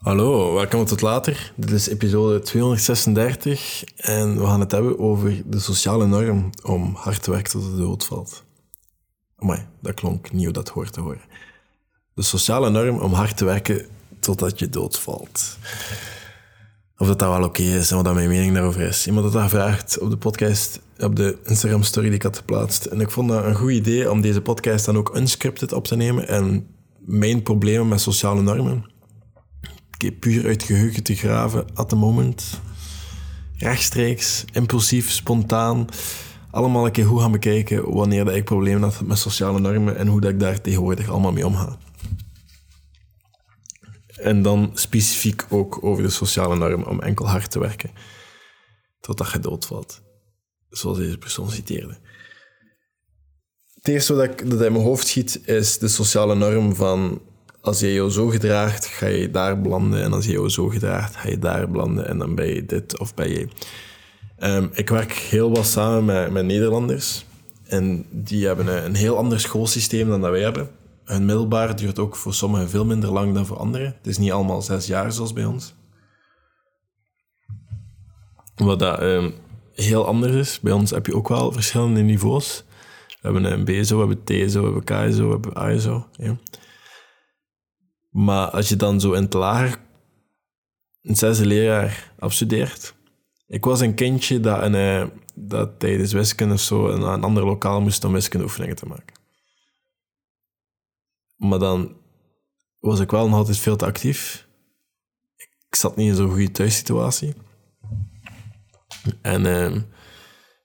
Hallo, 0.00 0.54
welkom 0.54 0.84
tot 0.84 1.00
later. 1.00 1.52
Dit 1.56 1.70
is 1.70 1.88
episode 1.88 2.40
236 2.40 3.84
en 3.96 4.38
we 4.38 4.46
gaan 4.46 4.60
het 4.60 4.72
hebben 4.72 4.98
over 4.98 5.42
de 5.46 5.58
sociale 5.58 6.06
norm 6.06 6.50
om 6.62 6.94
hard 6.94 7.22
te 7.22 7.30
werken 7.30 7.50
tot 7.50 7.62
de 7.62 7.76
dood 7.76 8.04
valt. 8.04 8.44
Amai, 9.36 9.66
dat 9.82 9.94
klonk 9.94 10.32
nieuw 10.32 10.50
dat 10.50 10.68
hoort 10.68 10.92
te 10.92 11.00
horen. 11.00 11.20
De 12.14 12.22
sociale 12.22 12.70
norm 12.70 12.98
om 12.98 13.12
hard 13.12 13.36
te 13.36 13.44
werken 13.44 13.86
totdat 14.20 14.58
je 14.58 14.68
doodvalt. 14.68 15.58
Of 16.96 17.06
dat 17.06 17.18
dat 17.18 17.36
wel 17.36 17.44
oké 17.44 17.62
is 17.62 17.90
en 17.90 18.02
wat 18.02 18.14
mijn 18.14 18.28
mening 18.28 18.54
daarover 18.54 18.80
is. 18.80 19.06
Iemand 19.06 19.24
had 19.24 19.32
dat 19.32 19.42
gevraagd 19.42 19.98
op 19.98 20.10
de 20.10 20.16
podcast, 20.16 20.80
op 20.98 21.16
de 21.16 21.38
Instagram 21.44 21.82
story 21.82 22.06
die 22.06 22.14
ik 22.14 22.22
had 22.22 22.36
geplaatst. 22.36 22.84
En 22.84 23.00
ik 23.00 23.10
vond 23.10 23.28
dat 23.28 23.44
een 23.44 23.54
goed 23.54 23.72
idee 23.72 24.10
om 24.10 24.20
deze 24.20 24.40
podcast 24.40 24.84
dan 24.84 24.96
ook 24.96 25.16
unscripted 25.16 25.72
op 25.72 25.86
te 25.86 25.96
nemen 25.96 26.28
en 26.28 26.66
mijn 26.98 27.42
problemen 27.42 27.88
met 27.88 28.00
sociale 28.00 28.42
normen 28.42 28.98
puur 30.08 30.46
uit 30.46 30.62
geheugen 30.62 31.02
te 31.02 31.14
graven 31.14 31.64
at 31.74 31.88
the 31.88 31.96
moment. 31.96 32.60
Rechtstreeks, 33.56 34.44
impulsief, 34.52 35.10
spontaan. 35.10 35.86
Allemaal 36.50 36.86
een 36.86 36.92
keer 36.92 37.06
goed 37.06 37.20
gaan 37.20 37.32
bekijken 37.32 37.92
wanneer 37.92 38.24
dat 38.24 38.34
ik 38.34 38.44
problemen 38.44 38.82
had 38.82 39.00
met 39.00 39.18
sociale 39.18 39.60
normen 39.60 39.96
en 39.96 40.06
hoe 40.06 40.20
dat 40.20 40.30
ik 40.30 40.40
daar 40.40 40.60
tegenwoordig 40.60 41.08
allemaal 41.08 41.32
mee 41.32 41.46
omga. 41.46 41.78
En 44.06 44.42
dan 44.42 44.70
specifiek 44.74 45.46
ook 45.48 45.84
over 45.84 46.02
de 46.02 46.10
sociale 46.10 46.56
norm 46.56 46.82
om 46.82 47.00
enkel 47.00 47.28
hard 47.28 47.50
te 47.50 47.58
werken. 47.58 47.90
Totdat 49.00 49.32
je 49.32 49.38
doodvalt. 49.38 50.02
Zoals 50.68 50.98
deze 50.98 51.18
persoon 51.18 51.50
citeerde. 51.50 51.98
Het 53.74 53.88
eerste 53.88 54.14
wat, 54.14 54.24
ik, 54.24 54.50
dat 54.50 54.60
in 54.60 54.72
mijn 54.72 54.84
hoofd 54.84 55.06
schiet 55.06 55.40
is 55.44 55.78
de 55.78 55.88
sociale 55.88 56.34
norm 56.34 56.74
van 56.74 57.20
als 57.60 57.80
je 57.80 57.92
jou 57.92 58.10
zo 58.10 58.28
gedraagt, 58.28 58.86
ga 58.86 59.06
je 59.06 59.30
daar 59.30 59.60
belanden. 59.60 60.02
En 60.02 60.12
als 60.12 60.24
je 60.24 60.32
jou 60.32 60.48
zo 60.48 60.68
gedraagt, 60.68 61.16
ga 61.16 61.28
je 61.28 61.38
daar 61.38 61.70
belanden. 61.70 62.08
En 62.08 62.18
dan 62.18 62.34
ben 62.34 62.54
je 62.54 62.66
dit 62.66 62.98
of 62.98 63.14
ben 63.14 63.28
je... 63.28 63.48
Ehm, 64.36 64.66
ik 64.72 64.88
werk 64.88 65.12
heel 65.12 65.50
wat 65.50 65.66
samen 65.66 66.04
met, 66.04 66.30
met 66.30 66.44
Nederlanders. 66.44 67.24
En 67.66 68.06
die 68.10 68.46
hebben 68.46 68.84
een, 68.84 68.94
heel 68.94 69.16
ander 69.16 69.40
schoolsysteem 69.40 70.08
dan 70.08 70.20
dat 70.20 70.30
wij 70.30 70.40
hebben. 70.40 70.70
Hun 71.04 71.24
middelbaar 71.24 71.76
duurt 71.76 71.98
ook 71.98 72.16
voor 72.16 72.34
sommigen 72.34 72.68
veel 72.68 72.84
minder 72.84 73.12
lang 73.12 73.34
dan 73.34 73.46
voor 73.46 73.56
anderen. 73.56 73.86
Het 73.86 74.06
is 74.06 74.18
niet 74.18 74.32
allemaal 74.32 74.62
zes 74.62 74.86
jaar 74.86 75.12
zoals 75.12 75.32
bij 75.32 75.44
ons. 75.44 75.74
Wat 78.54 78.78
dat 78.78 79.02
um, 79.02 79.34
heel 79.74 80.06
anders 80.06 80.34
is. 80.34 80.60
Bij 80.60 80.72
ons 80.72 80.90
heb 80.90 81.06
je 81.06 81.14
ook 81.14 81.28
wel 81.28 81.52
verschillende 81.52 82.00
niveaus. 82.00 82.64
We 83.08 83.16
hebben 83.20 83.44
een 83.44 83.64
BSO, 83.64 84.06
we 84.06 84.14
hebben 84.14 84.24
TSO, 84.24 84.58
we 84.58 84.64
hebben 84.64 84.84
KSO, 84.84 85.24
we 85.24 85.30
hebben 85.30 85.54
ASO. 85.54 86.06
Ja. 86.12 86.36
Maar 88.10 88.50
als 88.50 88.68
je 88.68 88.76
dan 88.76 89.00
zo 89.00 89.12
in 89.12 89.22
het 89.22 89.32
lager 89.32 89.78
een 91.02 91.16
zesde 91.16 91.46
leerjaar 91.46 92.12
afstudeert. 92.18 92.94
Ik 93.46 93.64
was 93.64 93.80
een 93.80 93.94
kindje 93.94 94.40
dat, 94.40 94.74
eh, 94.74 95.06
dat 95.34 95.78
tijdens 95.78 96.12
wiskunde 96.12 96.54
of 96.54 96.60
zo 96.60 96.88
een, 96.88 97.02
een 97.02 97.22
ander 97.22 97.44
lokaal 97.44 97.80
moest 97.80 98.04
om 98.04 98.12
wiskundeoefeningen 98.12 98.76
te 98.76 98.86
maken. 98.86 99.14
Maar 101.36 101.58
dan 101.58 101.96
was 102.78 103.00
ik 103.00 103.10
wel 103.10 103.28
nog 103.28 103.38
altijd 103.38 103.58
veel 103.58 103.76
te 103.76 103.86
actief. 103.86 104.48
Ik 105.68 105.74
zat 105.74 105.96
niet 105.96 106.08
in 106.08 106.14
zo'n 106.14 106.30
goede 106.30 106.50
thuissituatie. 106.50 107.34
En 109.22 109.44
uh, 109.44 109.82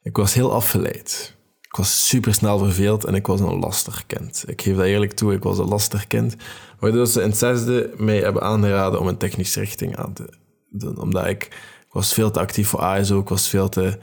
ik 0.01 0.15
was 0.15 0.33
heel 0.33 0.53
afgeleid. 0.53 1.34
Ik 1.75 1.81
was 1.81 2.07
super 2.07 2.33
snel 2.33 2.57
verveeld 2.57 3.05
en 3.05 3.15
ik 3.15 3.27
was 3.27 3.39
een 3.39 3.59
lastig 3.59 4.05
kind. 4.05 4.43
Ik 4.47 4.61
geef 4.61 4.75
dat 4.75 4.85
eerlijk 4.85 5.11
toe, 5.11 5.33
ik 5.33 5.43
was 5.43 5.57
een 5.57 5.67
lastig 5.67 6.07
kind. 6.07 6.35
Waardoor 6.79 7.07
ze 7.07 7.21
in 7.21 7.29
het 7.29 7.37
zesde 7.37 7.93
mij 7.97 8.19
hebben 8.19 8.41
aangeraden 8.41 8.99
om 8.99 9.07
een 9.07 9.17
technische 9.17 9.59
richting 9.59 9.95
aan 9.95 10.13
te 10.13 10.29
doen. 10.69 10.99
Omdat 11.01 11.27
ik, 11.27 11.43
ik 11.87 11.91
was 11.91 12.13
veel 12.13 12.31
te 12.31 12.39
actief 12.39 12.67
voor 12.67 12.79
ASO, 12.79 13.19
ik 13.19 13.29
was 13.29 13.49
veel 13.49 13.69
te... 13.69 13.97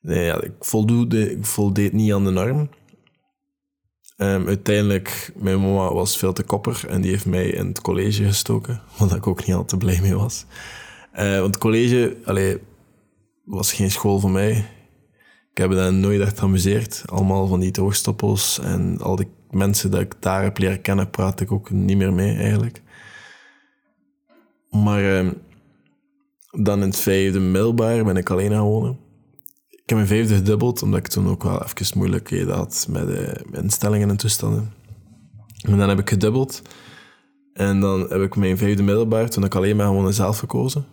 Nee, 0.00 0.30
ik, 0.30 0.52
voldoende, 0.60 1.30
ik 1.30 1.46
voldeed 1.46 1.92
niet 1.92 2.12
aan 2.12 2.24
de 2.24 2.30
norm. 2.30 2.70
Um, 4.16 4.46
uiteindelijk, 4.46 5.32
mijn 5.36 5.60
mama 5.60 5.92
was 5.92 6.16
veel 6.16 6.32
te 6.32 6.42
kopper 6.42 6.84
en 6.88 7.00
die 7.00 7.10
heeft 7.10 7.26
mij 7.26 7.46
in 7.46 7.66
het 7.66 7.80
college 7.80 8.24
gestoken, 8.24 8.82
wat 8.98 9.14
ik 9.14 9.26
ook 9.26 9.46
niet 9.46 9.56
al 9.56 9.64
te 9.64 9.76
blij 9.76 10.00
mee 10.00 10.14
was. 10.14 10.44
Uh, 11.14 11.40
want 11.40 11.54
het 11.54 11.58
college 11.58 12.16
allee, 12.24 12.58
was 13.44 13.72
geen 13.72 13.90
school 13.90 14.20
voor 14.20 14.30
mij. 14.30 14.66
Ik 15.52 15.58
heb 15.58 15.68
me 15.68 15.74
daar 15.74 15.92
nooit 15.92 16.20
echt 16.20 16.38
geamuseerd. 16.38 17.02
Allemaal 17.06 17.46
van 17.46 17.60
die 17.60 17.70
droogstoppels 17.70 18.58
en 18.58 18.98
al 19.00 19.16
die 19.16 19.28
mensen 19.50 19.90
die 19.90 20.00
ik 20.00 20.14
daar 20.20 20.42
heb 20.42 20.58
leren 20.58 20.80
kennen, 20.80 21.10
praat 21.10 21.40
ik 21.40 21.52
ook 21.52 21.70
niet 21.70 21.96
meer 21.96 22.12
mee 22.12 22.36
eigenlijk. 22.36 22.82
Maar 24.70 25.24
uh, 25.24 25.30
dan 26.50 26.80
in 26.80 26.86
het 26.86 26.96
vijfde 26.96 27.40
middelbaar 27.40 28.04
ben 28.04 28.16
ik 28.16 28.30
alleen 28.30 28.50
gaan 28.50 28.64
wonen. 28.64 28.98
Ik 29.68 29.82
heb 29.86 29.96
mijn 29.96 30.06
vijfde 30.06 30.34
gedubbeld, 30.34 30.82
omdat 30.82 30.98
ik 30.98 31.06
toen 31.06 31.28
ook 31.28 31.42
wel 31.42 31.62
even 31.62 31.98
moeilijkheden 31.98 32.54
had 32.54 32.86
met 32.90 33.06
de 33.06 33.44
instellingen 33.52 34.10
en 34.10 34.16
toestanden. 34.16 34.72
En 35.62 35.78
dan 35.78 35.88
heb 35.88 35.98
ik 35.98 36.08
gedubbeld. 36.08 36.62
En 37.52 37.80
dan 37.80 38.00
heb 38.00 38.20
ik 38.20 38.36
mijn 38.36 38.58
vijfde 38.58 38.82
middelbaar, 38.82 39.28
toen 39.28 39.44
ik 39.44 39.54
alleen 39.54 39.76
maar 39.76 39.86
gewoon 39.86 40.12
zelf 40.12 40.38
gekozen. 40.38 40.84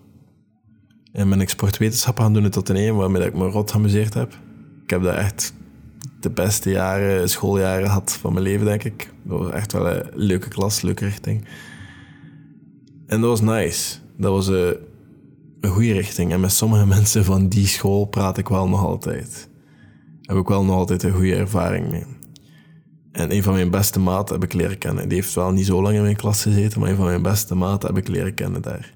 En 1.12 1.30
ben 1.30 1.42
ik 1.42 1.50
sportwetenschappen 1.50 2.24
gaan 2.24 2.34
doen 2.34 2.50
tot 2.50 2.70
een 2.70 2.96
waarmee 2.96 3.26
ik 3.26 3.34
me 3.34 3.50
rot 3.50 3.72
geamuseerd 3.72 4.14
heb. 4.14 4.48
Ik 4.90 4.96
heb 4.96 5.04
daar 5.04 5.26
echt 5.26 5.54
de 6.20 6.30
beste 6.30 6.70
jaren, 6.70 7.30
schooljaren 7.30 7.86
gehad 7.86 8.18
van 8.22 8.34
mijn 8.34 8.46
leven, 8.46 8.66
denk 8.66 8.84
ik. 8.84 9.14
Dat 9.24 9.40
was 9.40 9.52
echt 9.52 9.72
wel 9.72 9.88
een 9.88 10.10
leuke 10.14 10.48
klas, 10.48 10.82
leuke 10.82 11.06
richting. 11.06 11.46
En 13.06 13.22
dat 13.22 13.30
was 13.30 13.42
nice. 13.42 13.98
Dat 14.18 14.32
was 14.32 14.48
een, 14.48 14.78
een 15.62 15.70
goede 15.70 15.94
richting. 15.94 16.32
En 16.32 16.40
met 16.40 16.52
sommige 16.52 16.86
mensen 16.96 17.26
van 17.26 17.48
die 17.48 17.68
school 17.68 18.06
praat 18.06 18.38
ik 18.38 18.48
wel 18.48 18.70
nog 18.70 18.86
altijd. 18.86 19.50
Heb 20.22 20.38
ik 20.38 20.48
wel 20.48 20.64
nog 20.64 20.76
altijd 20.76 21.04
een 21.04 21.14
goede 21.14 21.36
ervaring 21.36 21.92
mee. 21.92 22.06
En 23.12 23.34
een 23.34 23.44
van 23.44 23.54
mijn 23.54 23.72
beste 23.72 24.00
maten 24.00 24.36
heb 24.36 24.44
ik 24.44 24.54
leren 24.54 24.78
kennen. 24.78 25.10
Die 25.10 25.18
heeft 25.18 25.34
wel 25.34 25.52
niet 25.52 25.66
zo 25.66 25.82
lang 25.82 25.96
in 25.96 26.02
mijn 26.02 26.16
klas 26.16 26.42
gezeten, 26.42 26.80
maar 26.80 26.90
een 26.90 26.96
van 26.96 27.06
mijn 27.06 27.22
beste 27.22 27.56
maten 27.56 27.88
heb 27.88 27.98
ik 27.98 28.08
leren 28.08 28.34
kennen 28.34 28.62
daar. 28.62 28.94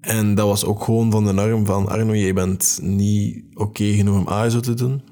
En 0.00 0.34
dat 0.34 0.46
was 0.46 0.64
ook 0.64 0.84
gewoon 0.84 1.10
van 1.10 1.24
de 1.24 1.32
norm 1.32 1.66
van 1.66 1.88
Arno, 1.88 2.14
je 2.14 2.32
bent 2.32 2.78
niet 2.82 3.44
oké 3.54 3.84
genoeg 3.84 4.18
om 4.18 4.28
ASO 4.28 4.60
te 4.60 4.74
doen. 4.74 5.02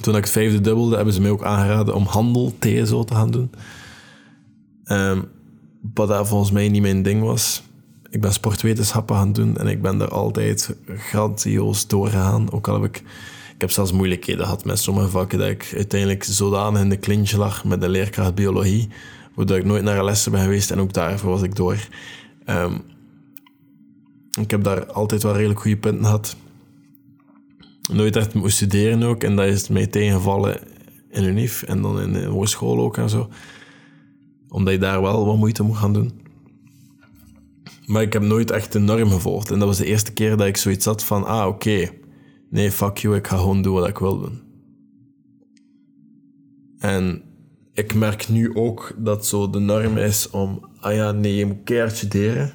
Toen 0.00 0.16
ik 0.16 0.24
het 0.24 0.32
vijfde 0.32 0.60
dubbelde, 0.60 0.96
hebben 0.96 1.14
ze 1.14 1.20
mij 1.20 1.30
ook 1.30 1.44
aangeraden 1.44 1.94
om 1.94 2.04
handel 2.04 2.52
TSO 2.58 3.04
te 3.04 3.14
gaan 3.14 3.30
doen. 3.30 3.50
Um, 4.84 5.24
wat 5.94 6.08
dat 6.08 6.28
volgens 6.28 6.50
mij 6.50 6.68
niet 6.68 6.82
mijn 6.82 7.02
ding 7.02 7.22
was. 7.22 7.62
Ik 8.10 8.20
ben 8.20 8.32
sportwetenschappen 8.32 9.16
gaan 9.16 9.32
doen 9.32 9.56
en 9.56 9.66
ik 9.66 9.82
ben 9.82 9.98
daar 9.98 10.10
altijd 10.10 10.76
grandioos 10.86 11.86
doorgegaan. 11.86 12.52
Ook 12.52 12.68
al 12.68 12.82
heb 12.82 12.84
ik... 12.84 13.02
Ik 13.54 13.62
heb 13.62 13.70
zelfs 13.70 13.92
moeilijkheden 13.92 14.44
gehad 14.44 14.64
met 14.64 14.78
sommige 14.78 15.08
vakken 15.08 15.38
dat 15.38 15.48
ik 15.48 15.72
uiteindelijk 15.74 16.24
zodanig 16.24 16.80
in 16.80 16.88
de 16.88 16.98
clinch 16.98 17.32
lag 17.32 17.64
met 17.64 17.80
de 17.80 17.88
leerkracht 17.88 18.34
biologie, 18.34 18.88
waardoor 19.34 19.56
ik 19.56 19.64
nooit 19.64 19.82
naar 19.82 20.04
lessen 20.04 20.32
ben 20.32 20.40
geweest 20.40 20.70
en 20.70 20.80
ook 20.80 20.92
daarvoor 20.92 21.30
was 21.30 21.42
ik 21.42 21.56
door. 21.56 21.88
Um, 22.46 22.82
ik 24.40 24.50
heb 24.50 24.64
daar 24.64 24.92
altijd 24.92 25.22
wel 25.22 25.34
redelijk 25.34 25.60
goede 25.60 25.76
punten 25.76 26.04
gehad. 26.04 26.36
Nooit 27.92 28.16
echt 28.16 28.34
moeten 28.34 28.52
studeren 28.52 29.02
ook. 29.02 29.22
En 29.22 29.36
dat 29.36 29.46
is 29.46 29.68
mij 29.68 29.86
tegengevallen 29.86 30.60
in 31.10 31.24
UNIF 31.24 31.62
en 31.62 31.82
dan 31.82 32.00
in 32.00 32.12
de 32.12 32.24
hogeschool 32.24 32.78
ook 32.78 32.96
en 32.96 33.10
zo. 33.10 33.28
Omdat 34.48 34.72
je 34.72 34.78
daar 34.78 35.02
wel 35.02 35.26
wat 35.26 35.36
moeite 35.36 35.62
moet 35.62 35.76
gaan 35.76 35.92
doen. 35.92 36.20
Maar 37.86 38.02
ik 38.02 38.12
heb 38.12 38.22
nooit 38.22 38.50
echt 38.50 38.72
de 38.72 38.78
norm 38.78 39.10
gevolgd. 39.10 39.50
En 39.50 39.58
dat 39.58 39.68
was 39.68 39.78
de 39.78 39.86
eerste 39.86 40.12
keer 40.12 40.36
dat 40.36 40.46
ik 40.46 40.56
zoiets 40.56 40.84
had 40.84 41.04
van... 41.04 41.24
Ah, 41.24 41.46
oké. 41.46 41.88
Nee, 42.50 42.70
fuck 42.70 42.96
you. 42.96 43.16
Ik 43.16 43.26
ga 43.26 43.36
gewoon 43.36 43.62
doen 43.62 43.74
wat 43.74 43.88
ik 43.88 43.98
wil 43.98 44.20
doen. 44.20 44.40
En 46.78 47.22
ik 47.72 47.94
merk 47.94 48.28
nu 48.28 48.54
ook 48.54 48.94
dat 48.98 49.26
zo 49.26 49.50
de 49.50 49.58
norm 49.58 49.96
is 49.96 50.30
om... 50.30 50.68
Ah 50.80 50.94
ja, 50.94 51.12
nee, 51.12 51.36
je 51.36 51.46
moet 51.46 51.64
keihard 51.64 51.96
studeren. 51.96 52.52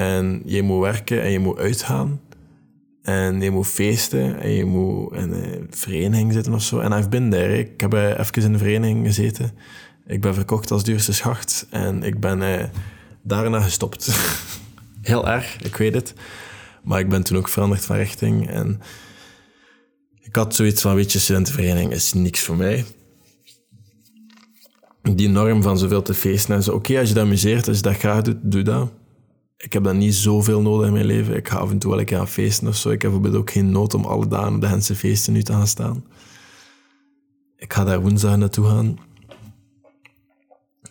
En 0.00 0.42
je 0.44 0.62
moet 0.62 0.80
werken 0.80 1.22
en 1.22 1.30
je 1.30 1.38
moet 1.38 1.58
uitgaan. 1.58 2.20
En 3.02 3.40
je 3.40 3.50
moet 3.50 3.66
feesten 3.66 4.40
en 4.40 4.50
je 4.50 4.64
moet 4.64 5.12
in 5.12 5.32
een 5.32 5.66
vereniging 5.70 6.32
zitten 6.32 6.54
of 6.54 6.62
zo. 6.62 6.78
En 6.78 6.92
I've 6.92 7.08
been 7.08 7.30
there. 7.30 7.58
Ik 7.58 7.80
heb 7.80 7.94
uh, 7.94 8.18
even 8.18 8.42
in 8.42 8.52
een 8.52 8.58
vereniging 8.58 9.06
gezeten. 9.06 9.50
Ik 10.06 10.20
ben 10.20 10.34
verkocht 10.34 10.70
als 10.70 10.84
duurste 10.84 11.12
schacht. 11.12 11.66
En 11.70 12.02
ik 12.02 12.20
ben 12.20 12.40
uh, 12.40 12.64
daarna 13.22 13.60
gestopt. 13.60 14.10
Heel 15.02 15.28
erg, 15.28 15.56
ik 15.62 15.76
weet 15.76 15.94
het. 15.94 16.14
Maar 16.82 17.00
ik 17.00 17.08
ben 17.08 17.22
toen 17.22 17.36
ook 17.36 17.48
veranderd 17.48 17.84
van 17.84 17.96
richting. 17.96 18.50
En 18.50 18.80
ik 20.20 20.36
had 20.36 20.54
zoiets 20.54 20.82
van, 20.82 20.94
weet 20.94 21.12
je, 21.12 21.18
studentenvereniging 21.18 21.92
is 21.92 22.12
niks 22.12 22.40
voor 22.40 22.56
mij. 22.56 22.84
Die 25.02 25.28
norm 25.28 25.62
van 25.62 25.78
zoveel 25.78 26.02
te 26.02 26.14
feesten 26.14 26.54
en 26.54 26.62
zo. 26.62 26.72
Oké, 26.72 26.98
als 26.98 27.08
je 27.08 27.14
dat 27.14 27.24
amuseert, 27.24 27.68
als 27.68 27.76
je 27.76 27.82
dat 27.82 27.96
graag 27.96 28.22
doet, 28.22 28.38
doe 28.42 28.62
dat 28.62 28.90
ik 29.60 29.72
heb 29.72 29.84
dat 29.84 29.94
niet 29.94 30.14
zoveel 30.14 30.60
nodig 30.60 30.86
in 30.86 30.92
mijn 30.92 31.04
leven. 31.04 31.36
Ik 31.36 31.48
ga 31.48 31.58
af 31.58 31.70
en 31.70 31.78
toe 31.78 31.90
wel 31.90 32.00
een 32.00 32.06
keer 32.06 32.18
aan 32.18 32.28
feesten 32.28 32.68
of 32.68 32.76
zo. 32.76 32.90
Ik 32.90 33.02
heb 33.02 33.10
bijvoorbeeld 33.10 33.42
ook 33.42 33.50
geen 33.50 33.70
nood 33.70 33.94
om 33.94 34.04
alle 34.04 34.28
dagen 34.28 34.54
op 34.54 34.60
de 34.60 34.66
Hense 34.66 34.94
feesten 34.94 35.32
nu 35.32 35.42
te 35.42 35.52
gaan 35.52 35.66
staan. 35.66 36.04
Ik 37.56 37.72
ga 37.72 37.84
daar 37.84 38.00
woensdag 38.00 38.36
naartoe 38.36 38.66
gaan. 38.66 38.98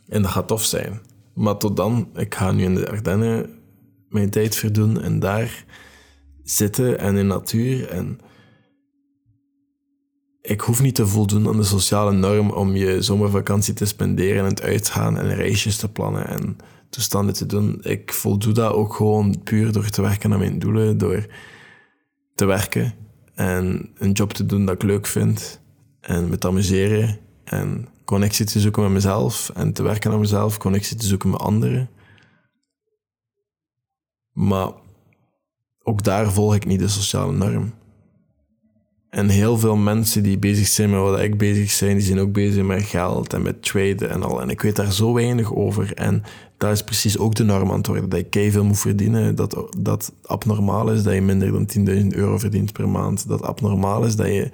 En 0.07 0.21
dat 0.21 0.31
gaat 0.31 0.48
tof 0.48 0.63
zijn. 0.63 1.01
Maar 1.33 1.57
tot 1.57 1.77
dan, 1.77 2.10
ik 2.16 2.36
ga 2.36 2.51
nu 2.51 2.63
in 2.63 2.75
de 2.75 2.89
Ardennen 2.89 3.50
mijn 4.10 4.30
tijd 4.30 4.56
verdoen 4.56 5.01
en 5.01 5.19
daar 5.19 5.65
zitten 6.44 7.00
en 7.00 7.15
in 7.15 7.27
natuur. 7.27 7.89
En 7.89 8.19
ik 10.42 10.62
hoef 10.62 10.81
niet 10.81 10.95
te 10.95 11.07
voldoen 11.07 11.48
aan 11.48 11.57
de 11.57 11.63
sociale 11.63 12.12
norm 12.12 12.50
om 12.50 12.75
je 12.75 13.01
zomervakantie 13.01 13.74
te 13.74 13.86
spenderen 13.86 14.45
en 14.45 14.62
uitgaan 14.62 15.18
en 15.18 15.36
reisjes 15.36 15.77
te 15.77 15.92
plannen 15.92 16.27
en 16.27 16.57
toestanden 16.89 17.33
te 17.33 17.45
doen. 17.45 17.80
Ik 17.81 18.13
voldoe 18.13 18.53
dat 18.53 18.74
ook 18.74 18.94
gewoon 18.94 19.44
puur 19.44 19.71
door 19.71 19.89
te 19.89 20.01
werken 20.01 20.33
aan 20.33 20.39
mijn 20.39 20.59
doelen, 20.59 20.97
door 20.97 21.25
te 22.36 22.45
werken 22.45 22.94
en 23.33 23.89
een 23.97 24.12
job 24.12 24.33
te 24.33 24.45
doen 24.45 24.65
dat 24.65 24.75
ik 24.75 24.83
leuk 24.83 25.06
vind 25.06 25.62
en 26.01 26.30
me 26.30 26.38
te 26.38 26.47
amuseren 26.47 27.19
en 27.44 27.88
connectie 28.06 28.45
te 28.45 28.59
zoeken 28.59 28.83
met 28.83 28.91
mezelf 28.91 29.50
en 29.50 29.74
te 29.74 29.83
werken 29.83 30.12
aan 30.12 30.19
mezelf, 30.19 30.57
connectie 30.57 30.97
te 30.97 31.06
zoeken 31.06 31.30
met 31.30 31.39
anderen. 31.39 31.89
Maar 34.31 34.71
ook 35.83 36.03
daar 36.03 36.31
volg 36.31 36.56
ik 36.56 36.65
niet 36.65 36.80
de 36.80 36.88
sociale 36.88 37.31
norm. 37.31 37.74
En 39.10 39.30
heel 39.30 39.58
veel 39.58 39.76
mensen 39.76 40.24
die 40.24 40.38
bezig 40.38 40.68
zijn 40.68 40.90
met 40.90 41.00
wat 41.00 41.20
ik 41.20 41.38
bezig 41.38 41.72
zijn, 41.72 41.98
die 41.98 42.06
zijn 42.06 42.20
ook 42.20 42.32
bezig 42.32 42.64
met 42.64 42.84
geld 42.84 43.34
en 43.34 43.42
met 43.42 43.64
traden 43.64 44.10
en 44.10 44.24
al. 44.24 44.42
En 44.42 44.50
ik 44.50 44.62
weet 44.62 44.76
daar 44.76 44.92
zo 44.92 45.14
weinig 45.14 45.54
over. 45.56 45.94
En 45.94 46.24
daar 46.58 46.72
is 46.72 46.84
precies 46.84 47.18
ook 47.18 47.36
de 47.36 47.44
norm 47.44 47.72
aan 47.72 47.78
het 47.78 47.88
worden. 47.88 48.10
Dat 48.10 48.26
je 48.30 48.52
veel 48.52 48.64
moet 48.64 48.80
verdienen, 48.80 49.36
dat 49.36 49.68
dat 49.78 50.14
abnormaal 50.24 50.92
is 50.92 51.04
dat 51.04 51.14
je 51.14 51.22
minder 51.22 51.52
dan 51.52 51.70
10.000 51.88 52.08
euro 52.08 52.38
verdient 52.38 52.74
per 52.74 52.90
maand. 52.90 53.28
Dat 53.28 53.42
abnormaal 53.42 54.06
is 54.06 54.16
dat 54.16 54.28
je, 54.28 54.52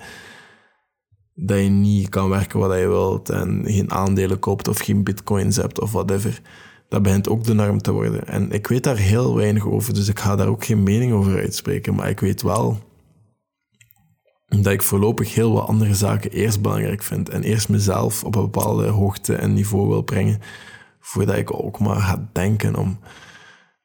dat 1.34 1.57
je 1.57 1.69
niet 1.69 2.10
kan 2.10 2.30
werken 2.30 2.60
wat 2.60 2.80
je 2.80 2.88
wilt 2.88 3.30
en 3.30 3.63
geen 3.66 3.92
aandelen 3.92 4.40
koopt 4.40 4.68
of 4.68 4.80
geen 4.80 5.04
bitcoins 5.04 5.56
hebt 5.56 5.80
of 5.80 5.92
whatever. 5.92 6.42
Dat 6.90 7.02
begint 7.02 7.30
ook 7.30 7.44
de 7.44 7.54
norm 7.54 7.81
te 7.81 7.92
worden. 7.92 8.28
En 8.28 8.52
ik 8.52 8.68
weet 8.68 8.84
daar 8.84 8.98
heel 8.98 9.36
weinig 9.36 9.68
over, 9.68 9.94
dus 9.94 10.07
ik 10.07 10.19
ga 10.19 10.36
daar 10.36 10.48
ook 10.48 10.66
geen 10.66 10.84
mening 10.84 11.13
over 11.13 11.38
uitspreken. 11.38 11.96
Maar 11.96 12.10
ik 12.10 12.19
weet 12.19 12.42
wel 12.42 12.80
dat 14.63 14.74
ik 14.74 14.81
voorlopig 14.81 15.34
heel 15.34 15.54
wat 15.54 15.68
andere 15.68 15.94
zaken 15.94 16.31
eerst 16.31 16.62
belangrijk 16.62 17.04
vind 17.04 17.30
en 17.30 17.44
eerst 17.44 17.69
mezelf 17.69 18.24
op 18.24 18.36
een 18.36 18.42
bepaalde 18.42 18.88
hoogte 18.88 19.36
en 19.36 19.54
niveau 19.54 19.88
wil 19.88 20.02
brengen, 20.02 20.40
voordat 21.00 21.36
ik 21.36 21.54
ook 21.54 21.80
maar 21.80 21.96
ga 21.96 22.30
denken 22.34 22.75
om 22.75 23.00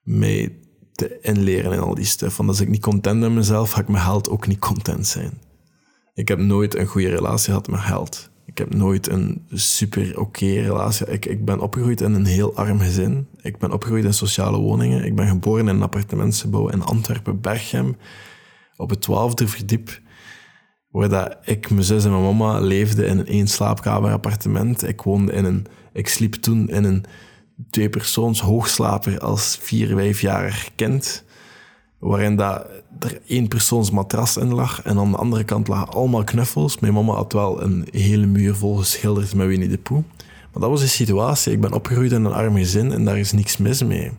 mee 0.03 0.61
te 0.93 1.19
inleren 1.21 1.73
in 1.73 1.79
al 1.79 1.95
die 1.95 2.05
stuff. 2.05 2.37
Want 2.37 2.49
als 2.49 2.61
ik 2.61 2.69
niet 2.69 2.83
content 2.83 3.21
ben 3.21 3.29
met 3.29 3.39
mezelf, 3.39 3.71
ga 3.71 3.81
ik 3.81 3.89
mijn 3.89 4.05
geld 4.05 4.31
ook 4.31 4.47
niet 4.47 4.59
content 4.59 5.07
zijn. 5.07 5.41
Ik 6.15 6.29
heb 6.29 6.39
nooit 6.39 6.77
een 6.77 6.87
goede 6.87 7.09
relatie 7.09 7.47
gehad 7.47 7.69
met 7.69 7.81
geld. 7.81 8.31
Ik 8.47 8.59
heb 8.59 8.75
nooit 8.75 9.09
een 9.09 9.47
super 9.53 10.21
oké 10.21 10.47
relatie. 10.47 11.07
Ik, 11.07 11.27
ik 11.27 11.45
ben 11.45 11.61
opgegroeid 11.61 12.01
in 12.01 12.15
een 12.15 12.25
heel 12.25 12.55
arm 12.55 12.81
gezin. 12.81 13.29
Ik 13.41 13.59
ben 13.59 13.73
opgegroeid 13.73 14.05
in 14.05 14.15
sociale 14.15 14.59
woningen. 14.59 15.05
Ik 15.05 15.15
ben 15.15 15.29
geboren 15.29 15.69
in 15.69 15.75
een 15.75 15.83
appartementsgebouw 15.83 16.69
in 16.69 16.83
Antwerpen-Berchem 16.83 17.97
op 18.77 18.91
het 18.91 19.01
twaalfde 19.01 19.49
verdiep 19.49 20.01
waar 20.91 21.09
dat 21.09 21.37
ik, 21.45 21.71
mijn 21.71 21.85
zus 21.85 22.05
en 22.05 22.11
mijn 22.11 22.23
mama 22.23 22.61
leefden 22.61 23.07
in 23.07 23.19
een 23.19 23.27
één 23.27 23.49
slaapkamer 23.49 24.13
appartement. 24.13 24.89
Ik 24.89 25.03
woonde 25.03 25.33
in 25.33 25.45
een, 25.45 25.67
ik 25.93 26.09
sliep 26.09 26.35
toen 26.35 26.69
in 26.69 26.85
een 26.85 27.05
tweepersoons 27.71 28.41
hoogslaper 28.41 29.19
als 29.19 29.59
vier, 29.61 29.89
vijfjarig 29.89 30.71
kind. 30.75 31.25
Waarin 31.99 32.37
dat 32.37 32.67
er 32.99 33.21
één 33.27 33.49
persoons 33.49 33.91
matras 33.91 34.37
in 34.37 34.55
lag 34.55 34.83
en 34.83 34.99
aan 34.99 35.11
de 35.11 35.17
andere 35.17 35.45
kant 35.45 35.69
lagen 35.69 35.89
allemaal 35.89 36.25
knuffels. 36.25 36.79
Mijn 36.79 36.93
mama 36.93 37.13
had 37.13 37.33
wel 37.33 37.63
een 37.63 37.89
hele 37.91 38.27
muur 38.27 38.55
vol 38.55 38.77
geschilderd 38.77 39.35
met 39.35 39.47
Winnie 39.47 39.69
de 39.69 39.79
Pooh. 39.79 40.05
Maar 40.53 40.63
dat 40.63 40.71
was 40.71 40.81
de 40.81 40.87
situatie. 40.87 41.53
Ik 41.53 41.61
ben 41.61 41.73
opgegroeid 41.73 42.13
in 42.13 42.25
een 42.25 42.33
arm 42.33 42.57
gezin 42.57 42.93
en 42.93 43.05
daar 43.05 43.19
is 43.19 43.33
niks 43.33 43.57
mis 43.57 43.83
mee. 43.83 44.11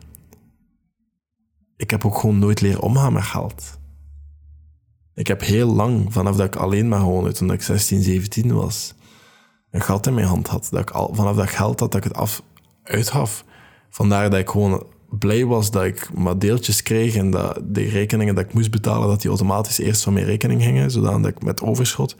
Ik 1.78 1.90
heb 1.90 2.06
ook 2.06 2.18
gewoon 2.18 2.40
nooit 2.40 2.62
leren 2.62 2.82
omgaan 2.82 3.14
met 3.14 3.24
geld. 3.24 3.80
Ik 5.14 5.28
heb 5.28 5.42
heel 5.42 5.68
lang, 5.68 6.14
vanaf 6.14 6.36
dat 6.36 6.46
ik 6.46 6.56
alleen 6.56 6.88
maar 6.88 7.04
woonde, 7.04 7.34
toen 7.34 7.52
ik 7.52 7.62
16, 7.62 8.02
17 8.02 8.54
was, 8.54 8.94
een 9.72 9.82
geld 9.82 10.08
in 10.08 10.14
mijn 10.14 10.28
hand 10.28 10.48
had. 10.48 10.68
Dat 10.72 10.82
ik 10.82 10.90
al, 10.90 11.12
vanaf 11.14 11.36
dat 11.36 11.50
geld 11.50 11.80
had, 11.80 11.92
dat 11.92 12.06
ik 12.06 12.12
het 12.12 12.20
af, 12.20 12.44
uitgaf. 12.84 13.46
Vandaar 13.90 14.30
dat 14.30 14.40
ik 14.40 14.50
gewoon 14.50 14.86
blij 15.10 15.46
was 15.46 15.72
dat 15.72 15.84
ik 15.84 16.14
maar 16.14 16.40
deeltjes 16.40 16.84
kreeg 16.84 17.16
en 17.16 17.32
dat 17.32 17.60
de 17.64 17.84
rekeningen 17.84 18.36
dat 18.36 18.44
ik 18.46 18.54
moest 18.54 18.72
betalen, 18.72 19.08
dat 19.08 19.22
die 19.22 19.30
automatisch 19.30 19.80
eerst 19.80 20.04
van 20.04 20.14
mijn 20.14 20.26
rekening 20.26 20.64
gingen, 20.64 20.92
zodat 20.92 21.26
ik 21.26 21.44
met 21.44 21.62
overschot 21.62 22.16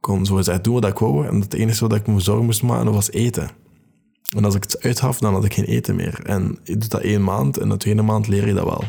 kon 0.00 0.26
zo 0.26 0.42
doen 0.60 0.74
wat 0.74 0.86
ik 0.86 0.98
wou. 0.98 1.26
En 1.26 1.40
het 1.40 1.54
enige 1.54 1.88
wat 1.88 1.98
ik 1.98 2.06
me 2.06 2.20
zorgen 2.20 2.44
moest 2.44 2.62
maken 2.62 2.92
was 2.92 3.10
eten. 3.10 3.50
En 4.36 4.44
als 4.44 4.54
ik 4.54 4.62
het 4.62 4.82
uitgaf, 4.82 5.18
dan 5.18 5.32
had 5.32 5.44
ik 5.44 5.54
geen 5.54 5.64
eten 5.64 5.96
meer. 5.96 6.20
En 6.24 6.58
je 6.64 6.76
doet 6.76 6.90
dat 6.90 7.00
één 7.00 7.24
maand 7.24 7.58
en 7.58 7.68
de 7.68 7.76
tweede 7.76 8.02
maand 8.02 8.28
leer 8.28 8.46
je 8.46 8.54
dat 8.54 8.64
wel 8.64 8.84